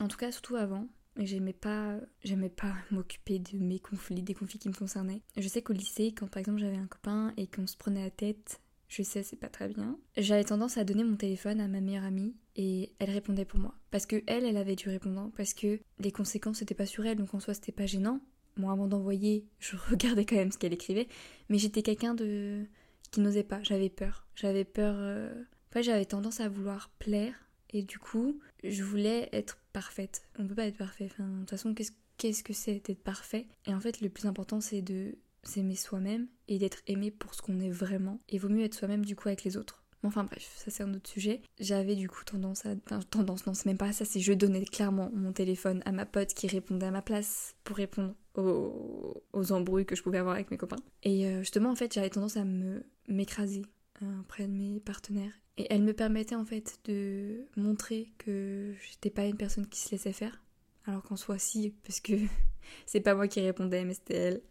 en 0.00 0.08
tout 0.08 0.16
cas, 0.16 0.32
surtout 0.32 0.56
avant, 0.56 0.88
j'aimais 1.18 1.52
pas 1.52 1.98
j'aimais 2.24 2.48
pas 2.48 2.74
m'occuper 2.90 3.38
de 3.38 3.58
mes 3.58 3.78
conflits 3.78 4.22
des 4.22 4.34
conflits 4.34 4.58
qui 4.58 4.68
me 4.68 4.74
concernaient. 4.74 5.22
Je 5.36 5.48
sais 5.48 5.62
qu'au 5.62 5.72
lycée 5.72 6.14
quand 6.16 6.28
par 6.28 6.40
exemple 6.40 6.60
j'avais 6.60 6.76
un 6.76 6.86
copain 6.86 7.32
et 7.36 7.46
qu'on 7.46 7.66
se 7.66 7.76
prenait 7.76 8.02
la 8.02 8.10
tête 8.10 8.60
je 8.88 9.02
sais 9.02 9.22
c'est 9.22 9.36
pas 9.36 9.48
très 9.48 9.68
bien. 9.68 9.98
J'avais 10.16 10.44
tendance 10.44 10.78
à 10.78 10.84
donner 10.84 11.04
mon 11.04 11.16
téléphone 11.16 11.60
à 11.60 11.68
ma 11.68 11.80
meilleure 11.80 12.04
amie 12.04 12.34
et 12.56 12.94
elle 12.98 13.10
répondait 13.10 13.44
pour 13.44 13.60
moi. 13.60 13.74
Parce 13.90 14.06
que 14.06 14.22
elle 14.26 14.44
elle 14.44 14.56
avait 14.56 14.76
du 14.76 14.88
répondant 14.88 15.30
parce 15.36 15.54
que 15.54 15.80
les 15.98 16.12
conséquences 16.12 16.58
c'était 16.58 16.74
pas 16.74 16.86
sur 16.86 17.04
elle 17.04 17.18
donc 17.18 17.34
en 17.34 17.40
soi 17.40 17.54
c'était 17.54 17.72
pas 17.72 17.86
gênant 17.86 18.20
moi 18.58 18.72
avant 18.72 18.86
d'envoyer, 18.86 19.46
je 19.58 19.76
regardais 19.90 20.24
quand 20.24 20.36
même 20.36 20.52
ce 20.52 20.58
qu'elle 20.58 20.72
écrivait, 20.72 21.08
mais 21.48 21.58
j'étais 21.58 21.82
quelqu'un 21.82 22.14
de 22.14 22.64
qui 23.10 23.20
n'osait 23.20 23.44
pas, 23.44 23.62
j'avais 23.62 23.88
peur. 23.88 24.26
J'avais 24.34 24.64
peur 24.64 24.94
euh, 24.98 25.32
enfin 25.70 25.82
j'avais 25.82 26.04
tendance 26.04 26.40
à 26.40 26.48
vouloir 26.48 26.90
plaire 26.98 27.34
et 27.70 27.82
du 27.82 27.98
coup, 27.98 28.40
je 28.64 28.82
voulais 28.82 29.28
être 29.32 29.58
parfaite. 29.72 30.22
On 30.38 30.46
peut 30.46 30.54
pas 30.54 30.66
être 30.66 30.76
parfait. 30.76 31.08
Enfin, 31.10 31.28
de 31.28 31.40
toute 31.40 31.50
façon, 31.50 31.74
qu'est-ce 31.74 31.92
qu'est-ce 32.16 32.42
que 32.42 32.52
c'est 32.52 32.84
d'être 32.84 33.02
parfait? 33.02 33.46
Et 33.66 33.74
en 33.74 33.80
fait, 33.80 34.00
le 34.00 34.08
plus 34.08 34.26
important 34.26 34.60
c'est 34.60 34.82
de 34.82 35.16
s'aimer 35.42 35.76
soi-même 35.76 36.26
et 36.48 36.58
d'être 36.58 36.82
aimé 36.86 37.10
pour 37.10 37.34
ce 37.34 37.42
qu'on 37.42 37.60
est 37.60 37.70
vraiment. 37.70 38.18
Et 38.28 38.38
vaut 38.38 38.48
mieux 38.48 38.64
être 38.64 38.74
soi-même 38.74 39.04
du 39.04 39.16
coup 39.16 39.28
avec 39.28 39.44
les 39.44 39.56
autres. 39.56 39.82
Enfin 40.04 40.24
bref, 40.24 40.48
ça 40.56 40.70
c'est 40.70 40.82
un 40.82 40.94
autre 40.94 41.08
sujet. 41.08 41.42
J'avais 41.58 41.96
du 41.96 42.08
coup 42.08 42.24
tendance 42.24 42.64
à... 42.66 42.76
Tendance, 43.10 43.46
non 43.46 43.54
c'est 43.54 43.66
même 43.66 43.78
pas 43.78 43.92
ça, 43.92 44.04
c'est 44.04 44.20
je 44.20 44.32
donnais 44.32 44.64
clairement 44.64 45.10
mon 45.12 45.32
téléphone 45.32 45.82
à 45.84 45.92
ma 45.92 46.06
pote 46.06 46.34
qui 46.34 46.46
répondait 46.46 46.86
à 46.86 46.90
ma 46.90 47.02
place 47.02 47.54
pour 47.64 47.76
répondre 47.76 48.14
aux, 48.36 49.52
embrouilles 49.52 49.86
que 49.86 49.96
je 49.96 50.02
pouvais 50.02 50.18
avoir 50.18 50.34
avec 50.34 50.50
mes 50.50 50.56
copains. 50.56 50.76
Et 51.02 51.26
euh, 51.26 51.40
justement, 51.40 51.70
en 51.70 51.74
fait, 51.74 51.92
j'avais 51.92 52.10
tendance 52.10 52.36
à 52.36 52.44
me 52.44 52.84
m'écraser 53.08 53.62
euh, 54.02 54.20
auprès 54.20 54.46
de 54.46 54.52
mes 54.52 54.80
partenaires. 54.80 55.32
Et 55.56 55.66
elle 55.70 55.82
me 55.82 55.92
permettait 55.92 56.36
en 56.36 56.44
fait 56.44 56.78
de 56.84 57.46
montrer 57.56 58.12
que 58.18 58.74
j'étais 58.88 59.10
pas 59.10 59.24
une 59.24 59.36
personne 59.36 59.66
qui 59.66 59.80
se 59.80 59.90
laissait 59.90 60.12
faire. 60.12 60.40
Alors 60.88 61.02
qu'en 61.02 61.16
soit 61.16 61.38
si, 61.38 61.74
parce 61.84 62.00
que 62.00 62.14
c'est 62.86 63.00
pas 63.00 63.14
moi 63.14 63.28
qui 63.28 63.40
répondais, 63.40 63.84
mais 63.84 63.92
c'était 63.92 64.16
elle. 64.16 64.42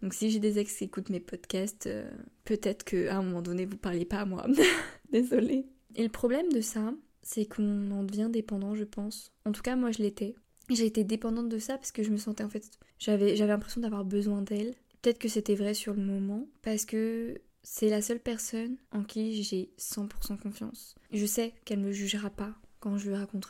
Donc 0.00 0.14
si 0.14 0.30
j'ai 0.30 0.38
des 0.38 0.58
ex 0.58 0.74
qui 0.74 0.84
écoutent 0.84 1.10
mes 1.10 1.20
podcasts, 1.20 1.86
euh, 1.86 2.10
peut-être 2.44 2.84
qu'à 2.84 3.18
un 3.18 3.22
moment 3.22 3.42
donné 3.42 3.66
vous 3.66 3.76
parliez 3.76 4.06
pas 4.06 4.20
à 4.20 4.24
moi. 4.24 4.46
Désolée. 5.12 5.66
Et 5.94 6.02
le 6.02 6.08
problème 6.08 6.50
de 6.50 6.62
ça, 6.62 6.94
c'est 7.22 7.44
qu'on 7.44 7.90
en 7.90 8.02
devient 8.02 8.30
dépendant, 8.32 8.74
je 8.74 8.84
pense. 8.84 9.30
En 9.44 9.52
tout 9.52 9.60
cas, 9.60 9.76
moi 9.76 9.90
je 9.90 9.98
l'étais. 9.98 10.34
J'ai 10.70 10.86
été 10.86 11.04
dépendante 11.04 11.50
de 11.50 11.58
ça 11.58 11.76
parce 11.76 11.92
que 11.92 12.02
je 12.02 12.10
me 12.10 12.16
sentais 12.16 12.44
en 12.44 12.48
fait. 12.48 12.64
J'avais, 12.98 13.36
j'avais 13.36 13.52
l'impression 13.52 13.82
d'avoir 13.82 14.06
besoin 14.06 14.40
d'elle. 14.40 14.74
Peut-être 15.02 15.18
que 15.18 15.28
c'était 15.28 15.54
vrai 15.54 15.74
sur 15.74 15.92
le 15.92 16.02
moment 16.02 16.48
parce 16.62 16.86
que 16.86 17.42
c'est 17.62 17.90
la 17.90 18.00
seule 18.00 18.20
personne 18.20 18.78
en 18.90 19.04
qui 19.04 19.42
j'ai 19.42 19.70
100% 19.78 20.38
confiance. 20.40 20.94
Je 21.12 21.26
sais 21.26 21.52
qu'elle 21.66 21.80
me 21.80 21.92
jugera 21.92 22.30
pas 22.30 22.54
quand 22.84 22.98
je 22.98 23.08
lui 23.08 23.16
raconte, 23.16 23.48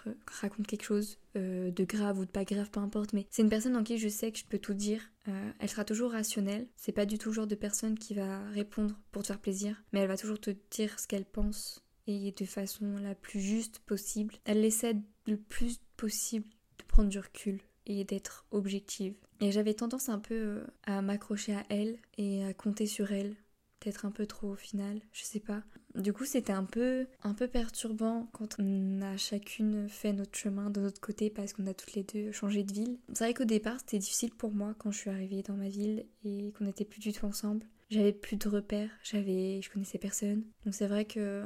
quelque 0.69 0.84
chose 0.84 1.19
euh, 1.34 1.72
de 1.72 1.84
grave 1.84 2.20
ou 2.20 2.25
de 2.25 2.31
pas 2.31 2.44
grave, 2.44 2.70
peu 2.70 2.78
importe, 2.78 3.12
mais 3.12 3.26
c'est 3.31 3.42
une 3.42 3.48
personne 3.48 3.76
en 3.76 3.82
qui 3.82 3.98
je 3.98 4.08
sais 4.08 4.31
que 4.31 4.38
je 4.38 4.44
peux 4.44 4.60
tout 4.60 4.75
dire. 4.75 5.10
Euh, 5.26 5.50
elle 5.58 5.69
sera 5.69 5.84
toujours 5.84 6.12
rationnelle. 6.12 6.69
C'est 6.76 6.92
pas 6.92 7.04
du 7.04 7.19
tout 7.19 7.31
le 7.31 7.34
genre 7.34 7.46
de 7.48 7.56
personne 7.56 7.98
qui 7.98 8.14
va 8.14 8.48
répondre 8.50 8.96
pour 9.10 9.22
te 9.22 9.26
faire 9.26 9.40
plaisir, 9.40 9.82
mais 9.92 10.00
elle 10.00 10.08
va 10.08 10.16
toujours 10.16 10.40
te 10.40 10.50
dire 10.70 11.00
ce 11.00 11.08
qu'elle 11.08 11.25
pense 11.25 11.84
et 12.06 12.32
de 12.32 12.44
façon 12.44 12.96
la 12.98 13.16
plus 13.16 13.40
juste 13.40 13.81
possible. 13.81 14.34
Elle 14.44 14.64
essaie 14.64 14.96
le 15.26 15.36
plus 15.36 15.81
possible 15.96 16.46
prendre 16.94 17.08
du 17.08 17.19
recul 17.19 17.60
et 17.86 18.04
d'être 18.04 18.46
objective. 18.52 19.14
Et 19.40 19.50
j'avais 19.50 19.75
tendance 19.75 20.08
un 20.08 20.20
peu 20.20 20.34
euh, 20.34 20.66
à 20.84 21.02
m'accrocher 21.02 21.54
à 21.54 21.64
elle 21.69 21.98
et 22.16 22.44
à 22.44 22.54
compter 22.54 22.86
sur 22.86 23.10
elle, 23.10 23.34
peut-être 23.81 24.06
un 24.06 24.12
peu 24.12 24.26
trop 24.26 24.52
au 24.52 24.56
final, 24.56 25.00
je 25.12 25.25
sais 25.25 25.40
pas. 25.40 25.64
Du 25.94 26.12
coup, 26.12 26.25
c'était 26.25 26.52
un 26.52 26.64
peu 26.64 27.06
un 27.23 27.35
peu 27.35 27.46
perturbant 27.46 28.29
quand 28.32 28.56
on 28.58 29.00
a 29.00 29.17
chacune 29.17 29.88
fait 29.88 30.12
notre 30.12 30.37
chemin 30.37 30.70
de 30.70 30.81
notre 30.81 31.00
côté 31.00 31.31
parce 31.31 31.52
qu'on 31.52 31.67
a 31.69 31.75
toutes 31.75 31.94
les 31.94 32.02
deux 32.02 32.32
changé 32.32 32.64
de 32.64 32.73
ville. 32.73 32.99
C'est 33.12 33.25
vrai 33.25 33.35
qu'au 33.35 33.44
départ, 33.44 33.79
c'était 33.79 33.99
difficile 33.99 34.32
pour 34.32 34.52
moi 34.52 34.75
quand 34.79 34.91
je 34.91 34.99
suis 34.99 35.11
arrivée 35.11 35.43
dans 35.43 35.55
ma 35.55 35.69
ville 35.69 36.05
et 36.25 36.52
qu'on 36.58 36.64
n'était 36.64 36.85
plus 36.85 37.00
du 37.00 37.12
tout 37.12 37.26
ensemble. 37.26 37.64
J'avais 37.91 38.12
plus 38.12 38.37
de 38.37 38.49
repères, 38.49 38.91
j'avais 39.05 39.61
je 39.62 39.70
connaissais 39.70 39.99
personne. 39.99 40.43
Donc 40.64 40.75
c'est 40.75 40.88
vrai 40.88 41.05
que 41.05 41.44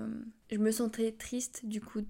je 0.51 0.57
me 0.57 0.71
sentais 0.71 1.13
triste 1.13 1.67
du 1.67 1.81
coup 1.81 2.01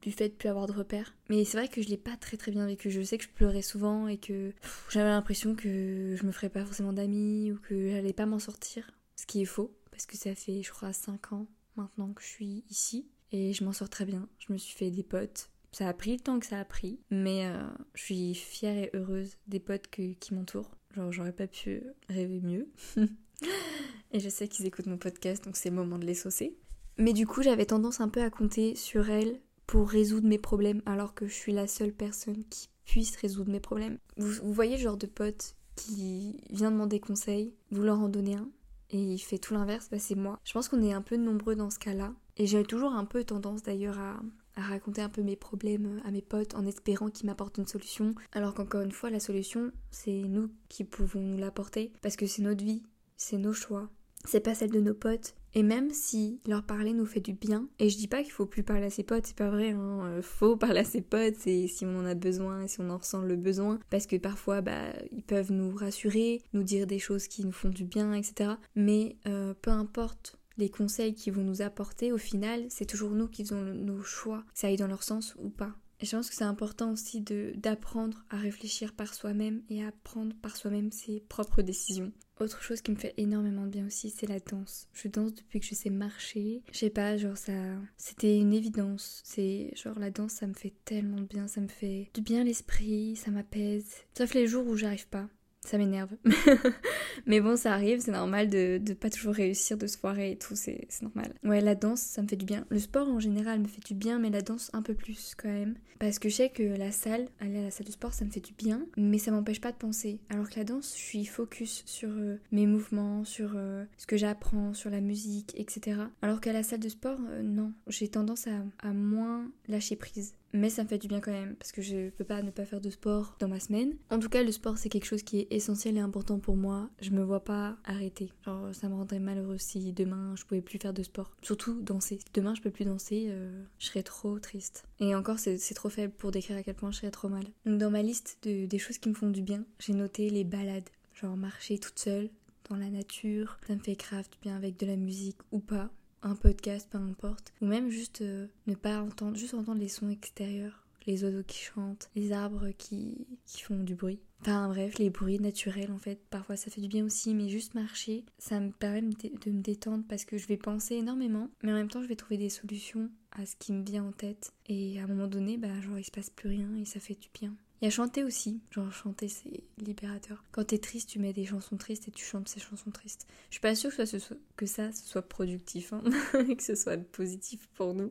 du 0.00 0.12
fait 0.12 0.28
de 0.28 0.34
plus 0.34 0.48
avoir 0.48 0.66
de 0.66 0.72
repères. 0.72 1.14
Mais 1.28 1.44
c'est 1.44 1.58
vrai 1.58 1.68
que 1.68 1.82
je 1.82 1.88
l'ai 1.88 1.98
pas 1.98 2.16
très 2.16 2.38
très 2.38 2.50
bien 2.50 2.66
vécu. 2.66 2.90
Je 2.90 3.02
sais 3.02 3.18
que 3.18 3.24
je 3.24 3.30
pleurais 3.30 3.62
souvent 3.62 4.08
et 4.08 4.16
que 4.16 4.52
j'avais 4.90 5.10
l'impression 5.10 5.54
que 5.54 6.14
je 6.16 6.24
me 6.24 6.32
ferais 6.32 6.50
pas 6.50 6.64
forcément 6.64 6.92
d'amis 6.92 7.52
ou 7.52 7.58
que 7.58 7.90
j'allais 7.90 8.12
pas 8.12 8.26
m'en 8.26 8.38
sortir. 8.38 8.90
Ce 9.16 9.26
qui 9.26 9.42
est 9.42 9.46
faux, 9.46 9.74
parce 9.90 10.06
que 10.06 10.16
ça 10.16 10.34
fait, 10.34 10.62
je 10.62 10.70
crois, 10.70 10.92
5 10.92 11.32
ans 11.32 11.46
maintenant 11.76 12.12
que 12.12 12.22
je 12.22 12.28
suis 12.28 12.64
ici 12.70 13.06
et 13.32 13.52
je 13.52 13.64
m'en 13.64 13.72
sors 13.72 13.88
très 13.88 14.04
bien. 14.04 14.28
Je 14.38 14.52
me 14.52 14.58
suis 14.58 14.76
fait 14.76 14.90
des 14.90 15.02
potes. 15.02 15.50
Ça 15.72 15.88
a 15.88 15.94
pris 15.94 16.12
le 16.12 16.20
temps 16.20 16.38
que 16.38 16.46
ça 16.46 16.60
a 16.60 16.64
pris, 16.64 17.00
mais 17.10 17.46
euh, 17.46 17.66
je 17.94 18.02
suis 18.02 18.34
fière 18.34 18.76
et 18.76 18.90
heureuse 18.94 19.36
des 19.48 19.58
potes 19.58 19.88
qui 19.88 20.34
m'entourent. 20.34 20.70
Genre, 20.94 21.10
j'aurais 21.10 21.32
pas 21.32 21.48
pu 21.48 21.82
rêver 22.08 22.40
mieux. 22.40 22.68
et 24.12 24.20
je 24.20 24.28
sais 24.28 24.46
qu'ils 24.46 24.66
écoutent 24.66 24.86
mon 24.86 24.98
podcast, 24.98 25.44
donc 25.44 25.56
c'est 25.56 25.70
le 25.70 25.74
moment 25.74 25.98
de 25.98 26.06
les 26.06 26.14
saucer. 26.14 26.56
Mais 26.96 27.12
du 27.12 27.26
coup, 27.26 27.42
j'avais 27.42 27.66
tendance 27.66 28.00
un 28.00 28.08
peu 28.08 28.22
à 28.22 28.30
compter 28.30 28.76
sur 28.76 29.10
elles 29.10 29.40
pour 29.66 29.88
résoudre 29.88 30.28
mes 30.28 30.38
problèmes 30.38 30.82
alors 30.86 31.14
que 31.14 31.26
je 31.26 31.34
suis 31.34 31.52
la 31.52 31.66
seule 31.66 31.92
personne 31.92 32.44
qui 32.48 32.68
puisse 32.84 33.16
résoudre 33.16 33.50
mes 33.50 33.60
problèmes. 33.60 33.98
Vous, 34.16 34.52
voyez 34.52 34.76
le 34.76 34.82
genre 34.82 34.96
de 34.96 35.06
pote 35.06 35.56
qui 35.74 36.40
vient 36.50 36.70
demander 36.70 37.00
conseil, 37.00 37.52
vous 37.70 37.82
leur 37.82 37.98
en 37.98 38.08
donnez 38.08 38.36
un 38.36 38.48
et 38.90 38.98
il 38.98 39.18
fait 39.18 39.38
tout 39.38 39.54
l'inverse, 39.54 39.88
bah 39.90 39.98
c'est 39.98 40.14
moi. 40.14 40.38
Je 40.44 40.52
pense 40.52 40.68
qu'on 40.68 40.82
est 40.82 40.92
un 40.92 41.02
peu 41.02 41.16
nombreux 41.16 41.56
dans 41.56 41.70
ce 41.70 41.78
cas-là. 41.78 42.12
Et 42.36 42.46
j'ai 42.46 42.62
toujours 42.64 42.92
un 42.92 43.04
peu 43.04 43.24
tendance 43.24 43.62
d'ailleurs 43.62 43.98
à, 43.98 44.20
à, 44.56 44.62
raconter 44.62 45.02
un 45.02 45.08
peu 45.08 45.22
mes 45.22 45.36
problèmes 45.36 46.00
à 46.04 46.10
mes 46.10 46.22
potes 46.22 46.54
en 46.54 46.66
espérant 46.66 47.08
qu'ils 47.08 47.26
m'apportent 47.26 47.58
une 47.58 47.66
solution. 47.66 48.14
Alors 48.32 48.54
qu'encore 48.54 48.82
une 48.82 48.92
fois, 48.92 49.10
la 49.10 49.20
solution, 49.20 49.70
c'est 49.90 50.22
nous 50.22 50.50
qui 50.68 50.84
pouvons 50.84 51.20
nous 51.20 51.38
l'apporter 51.38 51.92
parce 52.02 52.16
que 52.16 52.26
c'est 52.26 52.42
notre 52.42 52.64
vie, 52.64 52.82
c'est 53.16 53.38
nos 53.38 53.52
choix, 53.52 53.88
c'est 54.24 54.40
pas 54.40 54.54
celle 54.54 54.70
de 54.70 54.80
nos 54.80 54.94
potes. 54.94 55.34
Et 55.54 55.62
même 55.62 55.90
si 55.90 56.40
leur 56.46 56.64
parler 56.64 56.92
nous 56.92 57.06
fait 57.06 57.20
du 57.20 57.32
bien, 57.32 57.68
et 57.78 57.88
je 57.88 57.96
dis 57.96 58.08
pas 58.08 58.22
qu'il 58.22 58.32
faut 58.32 58.46
plus 58.46 58.64
parler 58.64 58.86
à 58.86 58.90
ses 58.90 59.04
potes, 59.04 59.26
c'est 59.26 59.36
pas 59.36 59.50
vrai, 59.50 59.70
hein, 59.70 60.00
euh, 60.06 60.22
faut 60.22 60.56
parler 60.56 60.80
à 60.80 60.84
ses 60.84 61.00
potes, 61.00 61.36
c'est 61.38 61.68
si 61.68 61.86
on 61.86 61.98
en 61.98 62.04
a 62.04 62.14
besoin, 62.14 62.66
si 62.66 62.80
on 62.80 62.90
en 62.90 62.98
ressent 62.98 63.22
le 63.22 63.36
besoin, 63.36 63.78
parce 63.88 64.06
que 64.06 64.16
parfois, 64.16 64.62
bah, 64.62 64.92
ils 65.12 65.22
peuvent 65.22 65.52
nous 65.52 65.74
rassurer, 65.74 66.42
nous 66.52 66.64
dire 66.64 66.86
des 66.86 66.98
choses 66.98 67.28
qui 67.28 67.44
nous 67.44 67.52
font 67.52 67.68
du 67.68 67.84
bien, 67.84 68.14
etc. 68.14 68.54
Mais 68.74 69.16
euh, 69.26 69.54
peu 69.62 69.70
importe 69.70 70.38
les 70.56 70.68
conseils 70.68 71.14
qu'ils 71.14 71.32
vont 71.32 71.44
nous 71.44 71.62
apporter, 71.62 72.12
au 72.12 72.18
final, 72.18 72.64
c'est 72.68 72.86
toujours 72.86 73.10
nous 73.10 73.28
qui 73.28 73.44
faisons 73.44 73.62
nos 73.62 74.02
choix, 74.02 74.44
ça 74.54 74.68
aille 74.68 74.76
dans 74.76 74.86
leur 74.88 75.02
sens 75.02 75.36
ou 75.38 75.50
pas. 75.50 75.74
Et 76.04 76.06
je 76.06 76.14
pense 76.14 76.28
que 76.28 76.34
c'est 76.34 76.44
important 76.44 76.92
aussi 76.92 77.22
d'apprendre 77.22 78.26
à 78.28 78.36
réfléchir 78.36 78.92
par 78.92 79.14
soi-même 79.14 79.62
et 79.70 79.82
à 79.82 79.90
prendre 80.02 80.36
par 80.36 80.54
soi-même 80.54 80.92
ses 80.92 81.20
propres 81.30 81.62
décisions. 81.62 82.12
Autre 82.38 82.60
chose 82.60 82.82
qui 82.82 82.90
me 82.90 82.96
fait 82.96 83.14
énormément 83.16 83.64
de 83.64 83.70
bien 83.70 83.86
aussi, 83.86 84.10
c'est 84.10 84.26
la 84.26 84.38
danse. 84.38 84.86
Je 84.92 85.08
danse 85.08 85.32
depuis 85.32 85.60
que 85.60 85.66
je 85.66 85.74
sais 85.74 85.88
marcher. 85.88 86.62
Je 86.72 86.78
sais 86.78 86.90
pas, 86.90 87.16
genre 87.16 87.38
ça. 87.38 87.54
C'était 87.96 88.38
une 88.38 88.52
évidence. 88.52 89.22
C'est 89.24 89.70
genre 89.76 89.98
la 89.98 90.10
danse, 90.10 90.32
ça 90.32 90.46
me 90.46 90.52
fait 90.52 90.74
tellement 90.84 91.22
de 91.22 91.26
bien. 91.26 91.48
Ça 91.48 91.62
me 91.62 91.68
fait 91.68 92.10
du 92.12 92.20
bien 92.20 92.44
l'esprit, 92.44 93.16
ça 93.16 93.30
m'apaise. 93.30 93.94
Sauf 94.18 94.34
les 94.34 94.46
jours 94.46 94.66
où 94.66 94.76
j'arrive 94.76 95.08
pas 95.08 95.26
ça 95.64 95.78
m'énerve. 95.78 96.10
mais 97.26 97.40
bon, 97.40 97.56
ça 97.56 97.72
arrive, 97.72 98.00
c'est 98.00 98.12
normal 98.12 98.48
de, 98.48 98.78
de 98.78 98.94
pas 98.94 99.10
toujours 99.10 99.34
réussir, 99.34 99.76
de 99.76 99.86
se 99.86 99.96
foirer 99.98 100.32
et 100.32 100.36
tout, 100.36 100.54
c'est 100.54 100.86
normal. 101.02 101.34
Ouais, 101.42 101.60
la 101.60 101.74
danse, 101.74 102.00
ça 102.00 102.22
me 102.22 102.28
fait 102.28 102.36
du 102.36 102.44
bien. 102.44 102.64
Le 102.68 102.78
sport 102.78 103.08
en 103.08 103.20
général 103.20 103.60
me 103.60 103.66
fait 103.66 103.84
du 103.84 103.94
bien, 103.94 104.18
mais 104.18 104.30
la 104.30 104.42
danse 104.42 104.70
un 104.72 104.82
peu 104.82 104.94
plus 104.94 105.34
quand 105.36 105.48
même. 105.48 105.74
Parce 105.98 106.18
que 106.18 106.28
je 106.28 106.34
sais 106.34 106.50
que 106.50 106.62
la 106.62 106.92
salle, 106.92 107.28
aller 107.40 107.58
à 107.58 107.62
la 107.62 107.70
salle 107.70 107.86
de 107.86 107.92
sport, 107.92 108.12
ça 108.12 108.24
me 108.24 108.30
fait 108.30 108.40
du 108.40 108.52
bien, 108.52 108.86
mais 108.96 109.18
ça 109.18 109.30
m'empêche 109.30 109.60
pas 109.60 109.72
de 109.72 109.76
penser. 109.76 110.20
Alors 110.28 110.50
que 110.50 110.56
la 110.56 110.64
danse, 110.64 110.94
je 110.96 111.02
suis 111.02 111.24
focus 111.24 111.82
sur 111.86 112.10
euh, 112.10 112.36
mes 112.52 112.66
mouvements, 112.66 113.24
sur 113.24 113.52
euh, 113.54 113.84
ce 113.96 114.06
que 114.06 114.16
j'apprends, 114.16 114.74
sur 114.74 114.90
la 114.90 115.00
musique, 115.00 115.54
etc. 115.56 116.02
Alors 116.20 116.40
qu'à 116.40 116.52
la 116.52 116.62
salle 116.62 116.80
de 116.80 116.88
sport, 116.88 117.18
euh, 117.30 117.42
non. 117.42 117.72
J'ai 117.86 118.08
tendance 118.08 118.46
à, 118.46 118.64
à 118.86 118.92
moins 118.92 119.50
lâcher 119.68 119.96
prise. 119.96 120.34
Mais 120.54 120.70
ça 120.70 120.84
me 120.84 120.88
fait 120.88 120.98
du 120.98 121.08
bien 121.08 121.20
quand 121.20 121.32
même 121.32 121.56
parce 121.56 121.72
que 121.72 121.82
je 121.82 122.10
peux 122.10 122.24
pas 122.24 122.40
ne 122.40 122.50
pas 122.50 122.64
faire 122.64 122.80
de 122.80 122.88
sport 122.88 123.36
dans 123.40 123.48
ma 123.48 123.60
semaine. 123.60 123.94
En 124.10 124.18
tout 124.18 124.28
cas, 124.28 124.42
le 124.42 124.52
sport 124.52 124.78
c'est 124.78 124.88
quelque 124.88 125.04
chose 125.04 125.22
qui 125.22 125.40
est 125.40 125.48
essentiel 125.50 125.96
et 125.96 126.00
important 126.00 126.38
pour 126.38 126.56
moi. 126.56 126.88
Je 127.02 127.10
me 127.10 127.22
vois 127.22 127.44
pas 127.44 127.76
arrêter. 127.84 128.32
Genre, 128.46 128.72
ça 128.72 128.88
me 128.88 128.94
rendrait 128.94 129.18
malheureux 129.18 129.58
si 129.58 129.92
demain 129.92 130.34
je 130.36 130.44
pouvais 130.44 130.62
plus 130.62 130.78
faire 130.78 130.94
de 130.94 131.02
sport. 131.02 131.32
Surtout 131.42 131.82
danser. 131.82 132.20
Demain 132.32 132.54
je 132.54 132.62
peux 132.62 132.70
plus 132.70 132.84
danser, 132.84 133.26
euh, 133.30 133.64
je 133.78 133.86
serais 133.86 134.04
trop 134.04 134.38
triste. 134.38 134.84
Et 135.00 135.14
encore, 135.14 135.40
c'est 135.40 135.74
trop 135.74 135.88
faible 135.88 136.12
pour 136.12 136.30
décrire 136.30 136.56
à 136.56 136.62
quel 136.62 136.74
point 136.74 136.92
je 136.92 136.98
serais 136.98 137.10
trop 137.10 137.28
mal. 137.28 137.44
Donc, 137.66 137.78
dans 137.78 137.90
ma 137.90 138.02
liste 138.02 138.38
de, 138.44 138.66
des 138.66 138.78
choses 138.78 138.98
qui 138.98 139.08
me 139.08 139.14
font 139.14 139.30
du 139.30 139.42
bien, 139.42 139.64
j'ai 139.80 139.92
noté 139.92 140.30
les 140.30 140.44
balades. 140.44 140.88
Genre, 141.14 141.36
marcher 141.36 141.78
toute 141.78 141.98
seule 141.98 142.30
dans 142.70 142.76
la 142.76 142.90
nature. 142.90 143.58
Ça 143.66 143.74
me 143.74 143.80
fait 143.80 143.96
grave 143.96 144.28
du 144.30 144.38
bien 144.40 144.56
avec 144.56 144.78
de 144.78 144.86
la 144.86 144.96
musique 144.96 145.38
ou 145.50 145.58
pas 145.58 145.90
un 146.24 146.34
podcast, 146.34 146.88
peu 146.90 146.98
importe, 146.98 147.52
ou 147.60 147.66
même 147.66 147.90
juste 147.90 148.22
euh, 148.22 148.46
ne 148.66 148.74
pas 148.74 149.00
entendre, 149.00 149.36
juste 149.36 149.54
entendre 149.54 149.80
les 149.80 149.88
sons 149.88 150.10
extérieurs, 150.10 150.84
les 151.06 151.22
oiseaux 151.22 151.44
qui 151.46 151.58
chantent, 151.58 152.10
les 152.16 152.32
arbres 152.32 152.70
qui, 152.76 153.26
qui 153.44 153.62
font 153.62 153.78
du 153.78 153.94
bruit. 153.94 154.20
Enfin 154.40 154.68
bref, 154.68 154.98
les 154.98 155.10
bruits 155.10 155.40
naturels 155.40 155.90
en 155.90 155.98
fait, 155.98 156.20
parfois 156.28 156.56
ça 156.56 156.70
fait 156.70 156.80
du 156.80 156.88
bien 156.88 157.04
aussi, 157.04 157.34
mais 157.34 157.48
juste 157.48 157.74
marcher, 157.74 158.24
ça 158.38 158.60
me 158.60 158.70
permet 158.70 159.00
de 159.00 159.50
me 159.50 159.62
détendre 159.62 160.04
parce 160.08 160.24
que 160.24 160.36
je 160.36 160.46
vais 160.46 160.58
penser 160.58 160.96
énormément, 160.96 161.48
mais 161.62 161.72
en 161.72 161.76
même 161.76 161.88
temps 161.88 162.02
je 162.02 162.08
vais 162.08 162.16
trouver 162.16 162.36
des 162.36 162.50
solutions 162.50 163.10
à 163.34 163.46
ce 163.46 163.56
qui 163.56 163.72
me 163.72 163.84
vient 163.84 164.04
en 164.04 164.12
tête. 164.12 164.52
Et 164.66 164.98
à 165.00 165.04
un 165.04 165.06
moment 165.06 165.26
donné, 165.26 165.56
bah 165.56 165.80
genre 165.80 165.98
il 165.98 166.04
se 166.04 166.10
passe 166.10 166.30
plus 166.30 166.48
rien 166.48 166.74
et 166.76 166.84
ça 166.84 167.00
fait 167.00 167.14
du 167.14 167.28
bien. 167.34 167.54
Il 167.80 167.84
y 167.84 167.88
a 167.88 167.90
chanter 167.90 168.24
aussi, 168.24 168.60
genre 168.70 168.90
chanter 168.92 169.28
c'est 169.28 169.64
libérateur. 169.78 170.42
Quand 170.52 170.64
t'es 170.64 170.78
triste, 170.78 171.10
tu 171.10 171.18
mets 171.18 171.32
des 171.32 171.44
chansons 171.44 171.76
tristes 171.76 172.08
et 172.08 172.10
tu 172.10 172.24
chantes 172.24 172.48
ces 172.48 172.60
chansons 172.60 172.90
tristes. 172.90 173.26
Je 173.50 173.54
suis 173.54 173.60
pas 173.60 173.74
sûre 173.74 173.94
que 173.94 174.06
ça, 174.06 174.18
soit, 174.18 174.36
que 174.56 174.66
ça 174.66 174.92
soit 174.92 175.28
productif, 175.28 175.92
hein, 175.92 176.02
que 176.32 176.62
ce 176.62 176.74
soit 176.74 176.96
positif 176.96 177.68
pour 177.74 177.92
nous. 177.92 178.10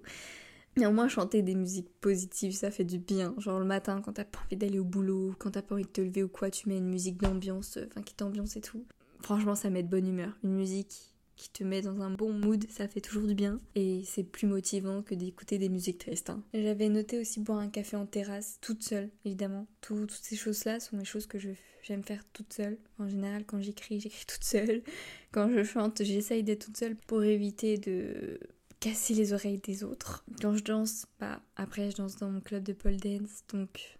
Mais 0.75 0.85
au 0.85 0.91
moins 0.91 1.07
chanter 1.07 1.41
des 1.41 1.55
musiques 1.55 1.89
positives, 2.01 2.53
ça 2.53 2.71
fait 2.71 2.83
du 2.83 2.97
bien. 2.97 3.35
Genre 3.37 3.59
le 3.59 3.65
matin 3.65 4.01
quand 4.01 4.13
t'as 4.13 4.25
pas 4.25 4.39
envie 4.45 4.57
d'aller 4.57 4.79
au 4.79 4.83
boulot, 4.83 5.33
quand 5.39 5.51
t'as 5.51 5.61
pas 5.61 5.75
envie 5.75 5.85
de 5.85 5.89
te 5.89 6.01
lever 6.01 6.23
ou 6.23 6.29
quoi, 6.29 6.51
tu 6.51 6.67
mets 6.67 6.77
une 6.77 6.89
musique 6.89 7.17
d'ambiance, 7.17 7.79
enfin 7.87 8.01
qui 8.01 8.13
t'ambiance 8.13 8.57
et 8.57 8.61
tout. 8.61 8.85
Franchement 9.21 9.55
ça 9.55 9.69
met 9.69 9.83
de 9.83 9.89
bonne 9.89 10.07
humeur. 10.07 10.37
Une 10.43 10.53
musique 10.53 11.12
qui 11.35 11.49
te 11.49 11.63
met 11.63 11.81
dans 11.81 12.01
un 12.01 12.11
bon 12.11 12.31
mood, 12.31 12.65
ça 12.69 12.87
fait 12.87 13.01
toujours 13.01 13.27
du 13.27 13.35
bien. 13.35 13.59
Et 13.75 14.03
c'est 14.05 14.23
plus 14.23 14.47
motivant 14.47 15.01
que 15.01 15.15
d'écouter 15.15 15.57
des 15.57 15.69
musiques 15.69 15.99
tristes. 15.99 16.29
Hein. 16.29 16.43
J'avais 16.53 16.89
noté 16.89 17.19
aussi 17.19 17.39
boire 17.39 17.59
un 17.59 17.69
café 17.69 17.95
en 17.95 18.05
terrasse, 18.05 18.59
toute 18.61 18.83
seule, 18.83 19.09
évidemment. 19.25 19.67
toutes 19.81 20.11
ces 20.11 20.35
choses-là 20.35 20.79
sont 20.79 20.97
les 20.97 21.05
choses 21.05 21.25
que 21.25 21.37
j'aime 21.39 22.03
faire 22.03 22.23
toute 22.33 22.53
seule. 22.53 22.77
En 22.99 23.07
général, 23.07 23.45
quand 23.45 23.61
j'écris, 23.61 23.99
j'écris 23.99 24.25
toute 24.27 24.43
seule. 24.43 24.83
Quand 25.31 25.49
je 25.49 25.63
chante, 25.63 26.03
j'essaye 26.03 26.43
d'être 26.43 26.65
toute 26.65 26.77
seule 26.77 26.95
pour 26.95 27.23
éviter 27.23 27.77
de 27.77 28.39
casser 28.79 29.13
les 29.13 29.31
oreilles 29.31 29.59
des 29.59 29.83
autres. 29.83 30.25
Quand 30.41 30.55
je 30.57 30.63
danse, 30.63 31.05
bah 31.17 31.41
après 31.55 31.89
je 31.89 31.95
danse 31.95 32.17
dans 32.17 32.29
mon 32.29 32.41
club 32.41 32.63
de 32.63 32.73
pole 32.73 32.97
dance, 32.97 33.43
donc 33.47 33.97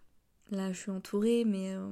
là 0.50 0.74
je 0.74 0.78
suis 0.78 0.90
entourée, 0.90 1.46
mais 1.46 1.74
euh, 1.74 1.88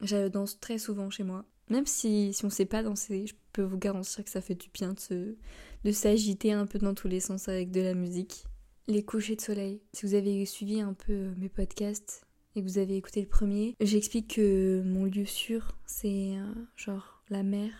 je 0.00 0.26
danse 0.26 0.58
très 0.58 0.78
souvent 0.78 1.08
chez 1.08 1.22
moi. 1.22 1.44
Même 1.70 1.86
si, 1.86 2.32
si 2.32 2.44
on 2.44 2.50
sait 2.50 2.66
pas 2.66 2.82
danser, 2.82 3.26
je 3.26 3.34
peux 3.52 3.62
vous 3.62 3.78
garantir 3.78 4.24
que 4.24 4.30
ça 4.30 4.40
fait 4.40 4.54
du 4.54 4.68
bien 4.72 4.94
de, 5.10 5.36
de 5.84 5.92
s'agiter 5.92 6.52
un 6.52 6.66
peu 6.66 6.78
dans 6.78 6.94
tous 6.94 7.08
les 7.08 7.20
sens 7.20 7.48
avec 7.48 7.70
de 7.70 7.80
la 7.80 7.94
musique. 7.94 8.44
Les 8.88 9.04
couchers 9.04 9.36
de 9.36 9.40
soleil. 9.40 9.80
Si 9.92 10.06
vous 10.06 10.14
avez 10.14 10.44
suivi 10.46 10.80
un 10.80 10.92
peu 10.92 11.12
euh, 11.12 11.34
mes 11.38 11.48
podcasts 11.48 12.24
et 12.54 12.62
que 12.62 12.66
vous 12.66 12.78
avez 12.78 12.96
écouté 12.96 13.20
le 13.20 13.26
premier, 13.26 13.74
j'explique 13.80 14.36
que 14.36 14.80
mon 14.84 15.04
lieu 15.04 15.24
sûr, 15.24 15.76
c'est 15.86 16.36
euh, 16.36 16.54
genre 16.76 17.22
la 17.28 17.42
mer 17.42 17.70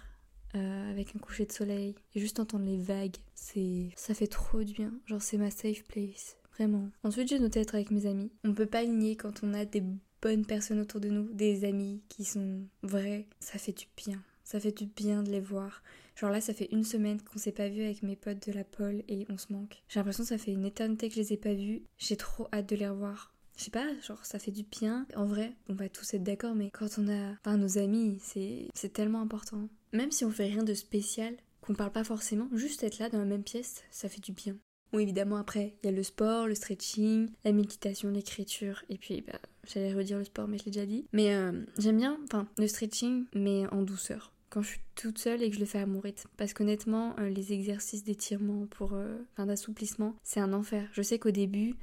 euh, 0.56 0.90
avec 0.90 1.14
un 1.14 1.20
coucher 1.20 1.46
de 1.46 1.52
soleil 1.52 1.94
et 2.14 2.20
juste 2.20 2.40
entendre 2.40 2.64
les 2.64 2.78
vagues. 2.78 3.16
C'est 3.34 3.90
ça 3.94 4.14
fait 4.14 4.26
trop 4.26 4.64
du 4.64 4.72
bien. 4.72 4.92
Genre 5.06 5.22
c'est 5.22 5.38
ma 5.38 5.52
safe 5.52 5.84
place. 5.84 6.36
Vraiment. 6.56 6.88
Ensuite, 7.04 7.28
j'ai 7.28 7.38
noté 7.38 7.60
être 7.60 7.74
avec 7.74 7.90
mes 7.90 8.06
amis. 8.06 8.30
On 8.44 8.54
peut 8.54 8.66
pas 8.66 8.84
nier 8.84 9.14
quand 9.14 9.42
on 9.42 9.52
a 9.52 9.66
des 9.66 9.82
bonnes 10.26 10.44
personnes 10.44 10.80
autour 10.80 11.00
de 11.00 11.08
nous, 11.08 11.32
des 11.32 11.64
amis 11.64 12.02
qui 12.08 12.24
sont 12.24 12.66
vrais, 12.82 13.26
ça 13.38 13.58
fait 13.58 13.72
du 13.72 13.86
bien. 13.96 14.20
Ça 14.42 14.58
fait 14.58 14.76
du 14.76 14.86
bien 14.86 15.22
de 15.22 15.30
les 15.30 15.38
voir. 15.38 15.84
Genre 16.16 16.30
là, 16.30 16.40
ça 16.40 16.52
fait 16.52 16.68
une 16.72 16.82
semaine 16.82 17.22
qu'on 17.22 17.38
s'est 17.38 17.52
pas 17.52 17.68
vu 17.68 17.82
avec 17.82 18.02
mes 18.02 18.16
potes 18.16 18.44
de 18.48 18.52
la 18.52 18.64
pole 18.64 19.04
et 19.06 19.24
on 19.30 19.38
se 19.38 19.52
manque. 19.52 19.84
J'ai 19.88 20.00
l'impression 20.00 20.24
que 20.24 20.30
ça 20.30 20.38
fait 20.38 20.50
une 20.50 20.64
éternité 20.64 21.08
que 21.08 21.14
je 21.14 21.20
les 21.20 21.34
ai 21.34 21.36
pas 21.36 21.54
vus. 21.54 21.82
J'ai 21.98 22.16
trop 22.16 22.48
hâte 22.52 22.68
de 22.68 22.74
les 22.74 22.88
revoir. 22.88 23.32
Je 23.56 23.62
sais 23.62 23.70
pas, 23.70 23.86
genre 24.00 24.24
ça 24.26 24.40
fait 24.40 24.50
du 24.50 24.64
bien. 24.64 25.06
En 25.14 25.26
vrai, 25.26 25.52
on 25.68 25.74
va 25.74 25.88
tous 25.88 26.14
être 26.14 26.24
d'accord, 26.24 26.56
mais 26.56 26.70
quand 26.70 26.98
on 26.98 27.08
a 27.08 27.30
enfin, 27.44 27.56
nos 27.56 27.78
amis, 27.78 28.18
c'est 28.20 28.66
c'est 28.74 28.92
tellement 28.92 29.20
important. 29.20 29.68
Même 29.92 30.10
si 30.10 30.24
on 30.24 30.32
fait 30.32 30.46
rien 30.46 30.64
de 30.64 30.74
spécial, 30.74 31.36
qu'on 31.60 31.74
parle 31.74 31.92
pas 31.92 32.04
forcément, 32.04 32.48
juste 32.52 32.82
être 32.82 32.98
là 32.98 33.10
dans 33.10 33.18
la 33.18 33.24
même 33.24 33.44
pièce, 33.44 33.84
ça 33.92 34.08
fait 34.08 34.20
du 34.20 34.32
bien. 34.32 34.56
Bon, 34.92 34.98
évidemment, 35.00 35.36
après, 35.36 35.74
il 35.82 35.86
y 35.86 35.88
a 35.88 35.92
le 35.92 36.02
sport, 36.02 36.46
le 36.46 36.54
stretching, 36.54 37.30
la 37.44 37.52
méditation, 37.52 38.10
l'écriture, 38.10 38.84
et 38.88 38.98
puis, 38.98 39.20
bah, 39.20 39.38
j'allais 39.66 39.92
redire 39.92 40.18
le 40.18 40.24
sport, 40.24 40.48
mais 40.48 40.58
je 40.58 40.64
l'ai 40.64 40.70
déjà 40.70 40.86
dit. 40.86 41.06
Mais 41.12 41.34
euh, 41.34 41.52
j'aime 41.78 41.98
bien, 41.98 42.18
enfin, 42.24 42.46
le 42.58 42.68
stretching, 42.68 43.24
mais 43.34 43.66
en 43.72 43.82
douceur 43.82 44.32
quand 44.48 44.62
je 44.62 44.68
suis 44.68 44.80
toute 44.94 45.18
seule 45.18 45.42
et 45.42 45.50
que 45.50 45.56
je 45.56 45.60
le 45.60 45.66
fais 45.66 45.80
à 45.80 45.86
mon 45.86 46.00
rythme. 46.00 46.30
Parce 46.36 46.54
qu'honnêtement, 46.54 47.14
euh, 47.18 47.28
les 47.28 47.52
exercices 47.52 48.04
d'étirement 48.04 48.66
pour, 48.66 48.92
euh, 48.94 49.18
enfin 49.32 49.44
d'assouplissement, 49.44 50.14
c'est 50.22 50.40
un 50.40 50.52
enfer. 50.52 50.88
Je 50.92 51.02
sais 51.02 51.18
qu'au 51.18 51.32
début, 51.32 51.74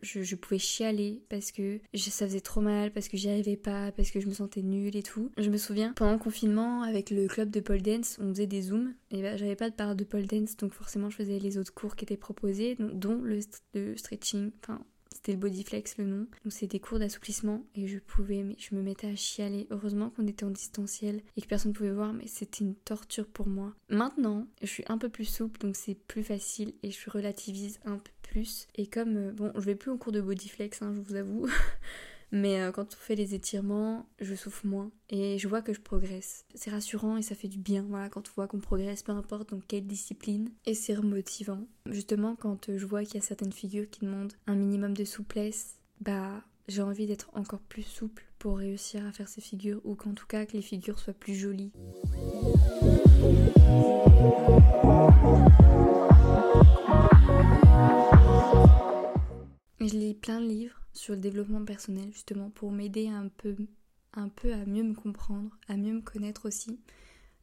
je, 0.00 0.34
pouvais 0.36 0.58
chialer 0.58 1.20
parce 1.28 1.50
que 1.50 1.80
ça 1.94 2.26
faisait 2.26 2.40
trop 2.40 2.60
mal, 2.60 2.92
parce 2.92 3.08
que 3.08 3.16
j'y 3.16 3.28
arrivais 3.28 3.56
pas, 3.56 3.92
parce 3.92 4.10
que 4.10 4.20
je 4.20 4.28
me 4.28 4.32
sentais 4.32 4.62
nulle 4.62 4.96
et 4.96 5.02
tout. 5.02 5.30
Je 5.36 5.50
me 5.50 5.58
souviens, 5.58 5.92
pendant 5.96 6.12
le 6.12 6.18
confinement, 6.18 6.82
avec 6.82 7.10
le 7.10 7.26
club 7.26 7.50
de 7.50 7.60
pole 7.60 7.82
dance, 7.82 8.16
on 8.20 8.32
faisait 8.32 8.46
des 8.46 8.62
zooms 8.62 8.94
et 9.10 9.20
bah, 9.20 9.36
j'avais 9.36 9.56
pas 9.56 9.68
de 9.68 9.74
part 9.74 9.96
de 9.96 10.04
pole 10.04 10.26
dance, 10.26 10.56
donc 10.56 10.72
forcément 10.72 11.10
je 11.10 11.16
faisais 11.16 11.38
les 11.38 11.58
autres 11.58 11.74
cours 11.74 11.96
qui 11.96 12.04
étaient 12.04 12.16
proposés, 12.16 12.76
dont 12.78 13.20
le, 13.20 13.40
le 13.74 13.96
stretching, 13.96 14.52
enfin 14.62 14.80
c'était 15.28 15.36
le 15.36 15.40
Bodyflex 15.40 15.98
le 15.98 16.06
nom. 16.06 16.26
Donc 16.42 16.52
c'était 16.52 16.78
des 16.78 16.80
cours 16.80 16.98
d'assouplissement 16.98 17.62
et 17.74 17.86
je 17.86 17.98
pouvais, 17.98 18.42
mais 18.42 18.56
je 18.58 18.74
me 18.74 18.80
mettais 18.80 19.08
à 19.08 19.14
chialer. 19.14 19.66
Heureusement 19.70 20.08
qu'on 20.08 20.26
était 20.26 20.44
en 20.44 20.50
distanciel 20.50 21.20
et 21.36 21.42
que 21.42 21.46
personne 21.46 21.72
ne 21.72 21.76
pouvait 21.76 21.92
voir, 21.92 22.14
mais 22.14 22.26
c'était 22.26 22.64
une 22.64 22.74
torture 22.74 23.26
pour 23.26 23.46
moi. 23.46 23.74
Maintenant, 23.90 24.46
je 24.62 24.66
suis 24.66 24.84
un 24.88 24.96
peu 24.96 25.10
plus 25.10 25.26
souple 25.26 25.60
donc 25.60 25.76
c'est 25.76 25.94
plus 25.94 26.22
facile 26.24 26.72
et 26.82 26.90
je 26.90 27.10
relativise 27.10 27.78
un 27.84 27.98
peu 27.98 28.10
plus. 28.22 28.68
Et 28.76 28.86
comme, 28.86 29.16
euh, 29.16 29.32
bon, 29.32 29.52
je 29.54 29.60
vais 29.60 29.74
plus 29.74 29.90
au 29.90 29.98
cours 29.98 30.12
de 30.12 30.22
Bodyflex, 30.22 30.80
hein, 30.80 30.94
je 30.94 31.00
vous 31.00 31.14
avoue. 31.14 31.46
Mais 32.30 32.60
euh, 32.60 32.72
quand 32.72 32.94
on 32.94 32.96
fait 32.96 33.14
les 33.14 33.34
étirements, 33.34 34.06
je 34.20 34.34
souffre 34.34 34.66
moins 34.66 34.90
et 35.08 35.38
je 35.38 35.48
vois 35.48 35.62
que 35.62 35.72
je 35.72 35.80
progresse. 35.80 36.44
C'est 36.54 36.70
rassurant 36.70 37.16
et 37.16 37.22
ça 37.22 37.34
fait 37.34 37.48
du 37.48 37.58
bien, 37.58 37.86
voilà, 37.88 38.08
quand 38.08 38.28
on 38.28 38.32
voit 38.34 38.48
qu'on 38.48 38.60
progresse, 38.60 39.02
peu 39.02 39.12
importe 39.12 39.50
dans 39.50 39.60
quelle 39.60 39.86
discipline. 39.86 40.50
Et 40.66 40.74
c'est 40.74 40.94
remotivant. 40.94 41.66
Justement, 41.86 42.36
quand 42.36 42.76
je 42.76 42.86
vois 42.86 43.04
qu'il 43.04 43.14
y 43.14 43.18
a 43.18 43.22
certaines 43.22 43.52
figures 43.52 43.88
qui 43.88 44.04
demandent 44.04 44.34
un 44.46 44.56
minimum 44.56 44.94
de 44.94 45.04
souplesse, 45.04 45.78
bah 46.00 46.42
j'ai 46.68 46.82
envie 46.82 47.06
d'être 47.06 47.30
encore 47.32 47.60
plus 47.60 47.82
souple 47.82 48.26
pour 48.38 48.58
réussir 48.58 49.04
à 49.06 49.12
faire 49.12 49.28
ces 49.28 49.40
figures 49.40 49.80
ou 49.84 49.94
qu'en 49.94 50.12
tout 50.12 50.26
cas 50.26 50.44
que 50.44 50.52
les 50.52 50.62
figures 50.62 50.98
soient 50.98 51.14
plus 51.14 51.34
jolies. 51.34 51.72
Je 59.80 59.94
lis 59.94 60.14
plein 60.14 60.40
de 60.40 60.46
livres 60.46 60.77
sur 60.92 61.14
le 61.14 61.20
développement 61.20 61.64
personnel 61.64 62.12
justement 62.12 62.50
pour 62.50 62.72
m'aider 62.72 63.08
un 63.08 63.28
peu, 63.28 63.56
un 64.14 64.28
peu 64.28 64.52
à 64.52 64.64
mieux 64.66 64.82
me 64.82 64.94
comprendre, 64.94 65.50
à 65.68 65.76
mieux 65.76 65.92
me 65.92 66.00
connaître 66.00 66.46
aussi. 66.46 66.78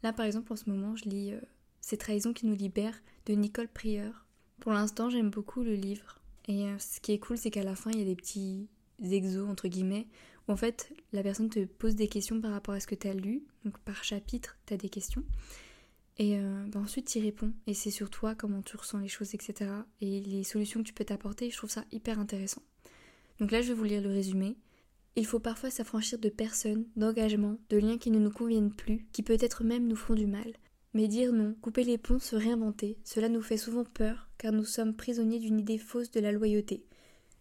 Là 0.03 0.13
par 0.13 0.25
exemple 0.25 0.53
en 0.53 0.55
ce 0.55 0.69
moment 0.69 0.95
je 0.95 1.05
lis 1.05 1.33
euh, 1.33 1.41
Ces 1.81 1.97
trahisons 1.97 2.33
qui 2.33 2.45
nous 2.45 2.55
libèrent 2.55 3.01
de 3.25 3.33
Nicole 3.33 3.67
Prieur. 3.67 4.25
Pour 4.59 4.73
l'instant 4.73 5.09
j'aime 5.09 5.29
beaucoup 5.29 5.63
le 5.63 5.75
livre 5.75 6.19
et 6.47 6.65
euh, 6.65 6.77
ce 6.79 6.99
qui 6.99 7.11
est 7.11 7.19
cool 7.19 7.37
c'est 7.37 7.51
qu'à 7.51 7.63
la 7.63 7.75
fin 7.75 7.91
il 7.91 7.99
y 7.99 8.03
a 8.03 8.05
des 8.05 8.15
petits 8.15 8.67
exos 9.01 9.49
entre 9.49 9.67
guillemets 9.67 10.07
où 10.47 10.51
en 10.51 10.57
fait 10.57 10.93
la 11.11 11.23
personne 11.23 11.49
te 11.49 11.65
pose 11.65 11.95
des 11.95 12.07
questions 12.07 12.39
par 12.39 12.51
rapport 12.51 12.73
à 12.73 12.79
ce 12.79 12.87
que 12.87 12.95
tu 12.95 13.07
as 13.07 13.13
lu. 13.13 13.43
Donc 13.63 13.77
par 13.79 14.03
chapitre 14.03 14.57
tu 14.65 14.73
as 14.73 14.77
des 14.77 14.89
questions. 14.89 15.23
Et 16.17 16.37
euh, 16.37 16.65
bah, 16.67 16.79
ensuite, 16.79 17.07
tu 17.07 17.19
y 17.19 17.21
réponds. 17.21 17.53
Et 17.67 17.73
c'est 17.73 17.91
sur 17.91 18.09
toi, 18.09 18.35
comment 18.35 18.61
tu 18.61 18.77
ressens 18.77 18.99
les 18.99 19.07
choses, 19.07 19.33
etc. 19.35 19.69
Et 20.01 20.21
les 20.21 20.43
solutions 20.43 20.81
que 20.81 20.87
tu 20.87 20.93
peux 20.93 21.05
t'apporter. 21.05 21.49
Je 21.49 21.57
trouve 21.57 21.69
ça 21.69 21.83
hyper 21.91 22.19
intéressant. 22.19 22.61
Donc 23.39 23.51
là, 23.51 23.61
je 23.61 23.69
vais 23.69 23.73
vous 23.73 23.83
lire 23.83 24.01
le 24.01 24.09
résumé. 24.09 24.57
Il 25.15 25.25
faut 25.25 25.39
parfois 25.39 25.69
s'affranchir 25.69 26.19
de 26.19 26.29
personnes, 26.29 26.85
d'engagements, 26.95 27.57
de 27.69 27.77
liens 27.77 27.97
qui 27.97 28.11
ne 28.11 28.19
nous 28.19 28.31
conviennent 28.31 28.73
plus, 28.73 29.05
qui 29.11 29.23
peut-être 29.23 29.63
même 29.63 29.87
nous 29.87 29.95
font 29.95 30.13
du 30.13 30.27
mal. 30.27 30.53
Mais 30.93 31.07
dire 31.07 31.33
non, 31.33 31.55
couper 31.61 31.83
les 31.83 31.97
ponts, 31.97 32.19
se 32.19 32.35
réinventer, 32.35 32.97
cela 33.03 33.29
nous 33.29 33.41
fait 33.41 33.57
souvent 33.57 33.83
peur, 33.83 34.29
car 34.37 34.51
nous 34.51 34.63
sommes 34.63 34.95
prisonniers 34.95 35.39
d'une 35.39 35.59
idée 35.59 35.77
fausse 35.77 36.11
de 36.11 36.19
la 36.19 36.31
loyauté. 36.31 36.85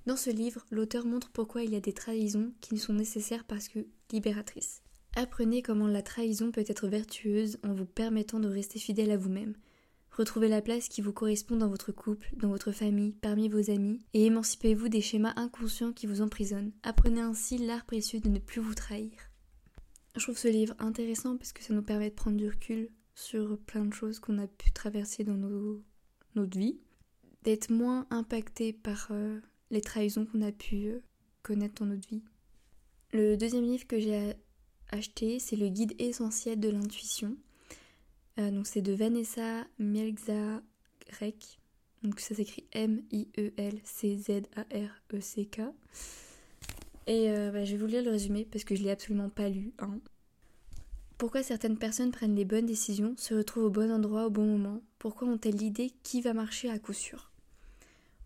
Dans 0.06 0.16
ce 0.16 0.30
livre, 0.30 0.66
l'auteur 0.70 1.06
montre 1.06 1.30
pourquoi 1.30 1.62
il 1.62 1.72
y 1.72 1.76
a 1.76 1.80
des 1.80 1.92
trahisons 1.92 2.52
qui 2.60 2.78
sont 2.78 2.92
nécessaires 2.92 3.44
parce 3.44 3.68
que 3.68 3.86
libératrices. 4.12 4.82
Apprenez 5.16 5.62
comment 5.62 5.86
la 5.86 6.02
trahison 6.02 6.50
peut 6.50 6.64
être 6.66 6.88
vertueuse 6.88 7.58
en 7.62 7.72
vous 7.72 7.86
permettant 7.86 8.40
de 8.40 8.48
rester 8.48 8.78
fidèle 8.78 9.12
à 9.12 9.16
vous-même, 9.16 9.54
Retrouvez 10.16 10.46
la 10.46 10.62
place 10.62 10.88
qui 10.88 11.00
vous 11.00 11.12
correspond 11.12 11.56
dans 11.56 11.68
votre 11.68 11.90
couple, 11.90 12.28
dans 12.36 12.48
votre 12.48 12.70
famille, 12.70 13.14
parmi 13.20 13.48
vos 13.48 13.68
amis, 13.68 13.98
et 14.12 14.26
émancipez-vous 14.26 14.88
des 14.88 15.00
schémas 15.00 15.32
inconscients 15.34 15.92
qui 15.92 16.06
vous 16.06 16.20
emprisonnent. 16.20 16.70
Apprenez 16.84 17.20
ainsi 17.20 17.58
l'art 17.58 17.84
précieux 17.84 18.20
de 18.20 18.28
ne 18.28 18.38
plus 18.38 18.60
vous 18.60 18.74
trahir. 18.74 19.10
Je 20.14 20.22
trouve 20.22 20.38
ce 20.38 20.46
livre 20.46 20.76
intéressant 20.78 21.36
parce 21.36 21.52
que 21.52 21.64
ça 21.64 21.74
nous 21.74 21.82
permet 21.82 22.10
de 22.10 22.14
prendre 22.14 22.36
du 22.36 22.48
recul 22.48 22.90
sur 23.16 23.58
plein 23.58 23.84
de 23.84 23.92
choses 23.92 24.20
qu'on 24.20 24.38
a 24.38 24.46
pu 24.46 24.70
traverser 24.70 25.24
dans 25.24 25.34
nos, 25.34 25.82
notre 26.36 26.56
vie, 26.56 26.78
d'être 27.42 27.70
moins 27.70 28.06
impacté 28.10 28.72
par 28.72 29.08
euh, 29.10 29.40
les 29.72 29.80
trahisons 29.80 30.26
qu'on 30.26 30.42
a 30.42 30.52
pu 30.52 30.86
euh, 30.86 31.02
connaître 31.42 31.82
dans 31.82 31.90
notre 31.90 32.08
vie. 32.08 32.22
Le 33.12 33.36
deuxième 33.36 33.64
livre 33.64 33.88
que 33.88 33.98
j'ai 33.98 34.34
acheté, 34.90 35.40
c'est 35.40 35.56
le 35.56 35.68
guide 35.70 35.94
essentiel 35.98 36.60
de 36.60 36.68
l'intuition. 36.68 37.36
Euh, 38.38 38.50
donc 38.50 38.66
c'est 38.66 38.82
de 38.82 38.92
Vanessa 38.92 39.64
Mielczarek. 39.78 41.58
Donc 42.02 42.20
ça 42.20 42.34
s'écrit 42.34 42.64
M-I-E-L-C-Z-A-R-E-C-K. 42.72 45.60
Et 47.06 47.30
euh, 47.30 47.50
bah, 47.50 47.64
je 47.64 47.72
vais 47.72 47.78
vous 47.78 47.86
lire 47.86 48.02
le 48.02 48.10
résumé 48.10 48.46
parce 48.50 48.64
que 48.64 48.74
je 48.74 48.82
l'ai 48.82 48.90
absolument 48.90 49.28
pas 49.28 49.48
lu. 49.48 49.72
Hein. 49.78 49.98
Pourquoi 51.18 51.42
certaines 51.42 51.78
personnes 51.78 52.10
prennent 52.10 52.34
les 52.34 52.44
bonnes 52.44 52.66
décisions, 52.66 53.14
se 53.16 53.34
retrouvent 53.34 53.64
au 53.64 53.70
bon 53.70 53.90
endroit 53.90 54.26
au 54.26 54.30
bon 54.30 54.44
moment? 54.44 54.82
Pourquoi 54.98 55.28
ont-elles 55.28 55.56
l'idée 55.56 55.92
qui 56.02 56.20
va 56.20 56.34
marcher 56.34 56.68
à 56.68 56.78
coup 56.78 56.92
sûr? 56.92 57.30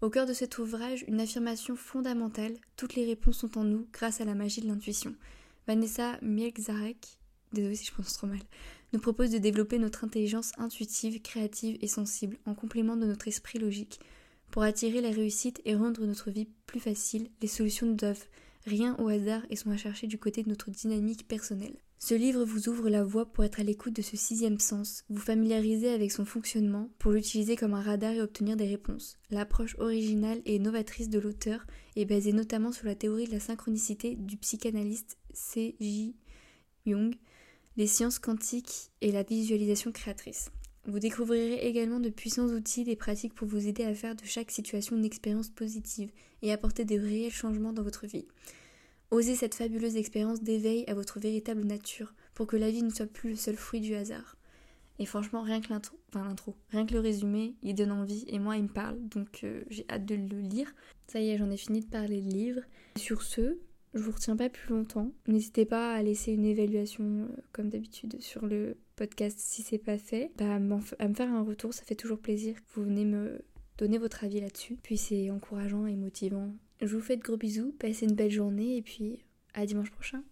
Au 0.00 0.10
cœur 0.10 0.26
de 0.26 0.32
cet 0.32 0.58
ouvrage, 0.58 1.04
une 1.08 1.20
affirmation 1.20 1.76
fondamentale 1.76 2.54
toutes 2.76 2.94
les 2.94 3.04
réponses 3.04 3.38
sont 3.38 3.58
en 3.58 3.64
nous 3.64 3.86
grâce 3.92 4.20
à 4.20 4.24
la 4.24 4.34
magie 4.34 4.60
de 4.60 4.68
l'intuition. 4.68 5.14
Vanessa 5.66 6.18
Mielczarek, 6.22 7.18
désolée 7.52 7.74
si 7.74 7.86
je 7.86 7.92
prononce 7.92 8.14
trop 8.14 8.28
mal, 8.28 8.38
nous 8.92 9.00
propose 9.00 9.30
de 9.30 9.38
développer 9.38 9.78
notre 9.78 10.04
intelligence 10.04 10.52
intuitive, 10.58 11.20
créative 11.20 11.78
et 11.80 11.88
sensible 11.88 12.38
en 12.46 12.54
complément 12.54 12.96
de 12.96 13.06
notre 13.06 13.28
esprit 13.28 13.58
logique. 13.58 14.00
Pour 14.50 14.62
attirer 14.62 15.00
la 15.00 15.10
réussite 15.10 15.60
et 15.64 15.74
rendre 15.74 16.04
notre 16.06 16.30
vie 16.30 16.48
plus 16.66 16.80
facile, 16.80 17.28
les 17.42 17.48
solutions 17.48 17.86
ne 17.86 17.94
doivent 17.94 18.26
rien 18.64 18.96
au 18.98 19.08
hasard 19.08 19.42
et 19.50 19.56
sont 19.56 19.70
à 19.70 19.76
chercher 19.76 20.06
du 20.06 20.18
côté 20.18 20.42
de 20.42 20.48
notre 20.48 20.70
dynamique 20.70 21.28
personnelle. 21.28 21.76
Ce 22.00 22.14
livre 22.14 22.44
vous 22.44 22.68
ouvre 22.68 22.88
la 22.88 23.02
voie 23.02 23.26
pour 23.26 23.42
être 23.42 23.58
à 23.58 23.64
l'écoute 23.64 23.96
de 23.96 24.02
ce 24.02 24.16
sixième 24.16 24.60
sens, 24.60 25.04
vous 25.10 25.20
familiariser 25.20 25.90
avec 25.90 26.12
son 26.12 26.24
fonctionnement 26.24 26.90
pour 27.00 27.10
l'utiliser 27.10 27.56
comme 27.56 27.74
un 27.74 27.82
radar 27.82 28.12
et 28.12 28.20
obtenir 28.20 28.56
des 28.56 28.68
réponses. 28.68 29.18
L'approche 29.30 29.74
originale 29.78 30.40
et 30.44 30.60
novatrice 30.60 31.08
de 31.08 31.18
l'auteur 31.18 31.66
est 31.96 32.04
basée 32.04 32.32
notamment 32.32 32.70
sur 32.70 32.86
la 32.86 32.94
théorie 32.94 33.26
de 33.26 33.32
la 33.32 33.40
synchronicité 33.40 34.14
du 34.14 34.36
psychanalyste 34.36 35.18
C.J. 35.34 36.14
Jung, 36.86 37.16
les 37.78 37.86
sciences 37.86 38.18
quantiques 38.18 38.90
et 39.00 39.12
la 39.12 39.22
visualisation 39.22 39.92
créatrice. 39.92 40.50
Vous 40.86 40.98
découvrirez 40.98 41.64
également 41.64 42.00
de 42.00 42.08
puissants 42.08 42.48
outils 42.48 42.84
et 42.90 42.96
pratiques 42.96 43.34
pour 43.34 43.46
vous 43.46 43.68
aider 43.68 43.84
à 43.84 43.94
faire 43.94 44.16
de 44.16 44.24
chaque 44.24 44.50
situation 44.50 44.96
une 44.96 45.04
expérience 45.04 45.48
positive 45.48 46.10
et 46.42 46.52
apporter 46.52 46.84
de 46.84 46.98
réels 46.98 47.30
changements 47.30 47.72
dans 47.72 47.84
votre 47.84 48.08
vie. 48.08 48.26
Osez 49.12 49.36
cette 49.36 49.54
fabuleuse 49.54 49.96
expérience 49.96 50.42
d'éveil 50.42 50.84
à 50.88 50.94
votre 50.94 51.20
véritable 51.20 51.64
nature 51.64 52.14
pour 52.34 52.48
que 52.48 52.56
la 52.56 52.68
vie 52.68 52.82
ne 52.82 52.90
soit 52.90 53.06
plus 53.06 53.30
le 53.30 53.36
seul 53.36 53.56
fruit 53.56 53.80
du 53.80 53.94
hasard. 53.94 54.36
Et 54.98 55.06
franchement, 55.06 55.42
rien 55.42 55.60
que 55.60 55.68
l'intro, 55.68 55.96
enfin 56.08 56.24
l'intro, 56.26 56.56
rien 56.70 56.84
que 56.84 56.94
le 56.94 57.00
résumé, 57.00 57.54
il 57.62 57.76
donne 57.76 57.92
envie 57.92 58.24
et 58.26 58.40
moi 58.40 58.56
il 58.56 58.64
me 58.64 58.68
parle, 58.68 58.98
donc 59.08 59.44
euh, 59.44 59.62
j'ai 59.70 59.86
hâte 59.88 60.04
de 60.04 60.16
le 60.16 60.40
lire. 60.40 60.74
Ça 61.06 61.20
y 61.20 61.30
est, 61.30 61.38
j'en 61.38 61.50
ai 61.50 61.56
fini 61.56 61.78
de 61.78 61.86
parler 61.86 62.20
de 62.22 62.28
livre. 62.28 62.62
Sur 62.96 63.22
ce, 63.22 63.56
je 63.94 64.00
vous 64.00 64.12
retiens 64.12 64.36
pas 64.36 64.48
plus 64.48 64.74
longtemps. 64.74 65.12
N'hésitez 65.26 65.64
pas 65.64 65.94
à 65.94 66.02
laisser 66.02 66.32
une 66.32 66.44
évaluation 66.44 67.04
euh, 67.04 67.26
comme 67.52 67.68
d'habitude 67.68 68.20
sur 68.20 68.46
le 68.46 68.76
podcast 68.96 69.38
si 69.38 69.62
c'est 69.62 69.78
pas 69.78 69.98
fait. 69.98 70.30
Bah, 70.36 70.54
à 70.54 70.58
me 71.08 71.14
faire 71.14 71.32
un 71.32 71.42
retour, 71.42 71.72
ça 71.74 71.84
fait 71.84 71.94
toujours 71.94 72.18
plaisir. 72.18 72.56
Vous 72.74 72.84
venez 72.84 73.04
me 73.04 73.40
donner 73.78 73.98
votre 73.98 74.24
avis 74.24 74.40
là-dessus. 74.40 74.76
Puis 74.82 74.96
c'est 74.96 75.30
encourageant 75.30 75.86
et 75.86 75.96
motivant 75.96 76.52
je 76.80 76.94
vous 76.94 77.02
fais 77.02 77.16
de 77.16 77.22
gros 77.22 77.36
bisous, 77.36 77.74
passez 77.78 78.06
une 78.06 78.14
belle 78.14 78.30
journée 78.30 78.76
et 78.76 78.82
puis 78.82 79.18
à 79.54 79.66
dimanche 79.66 79.90
prochain. 79.90 80.22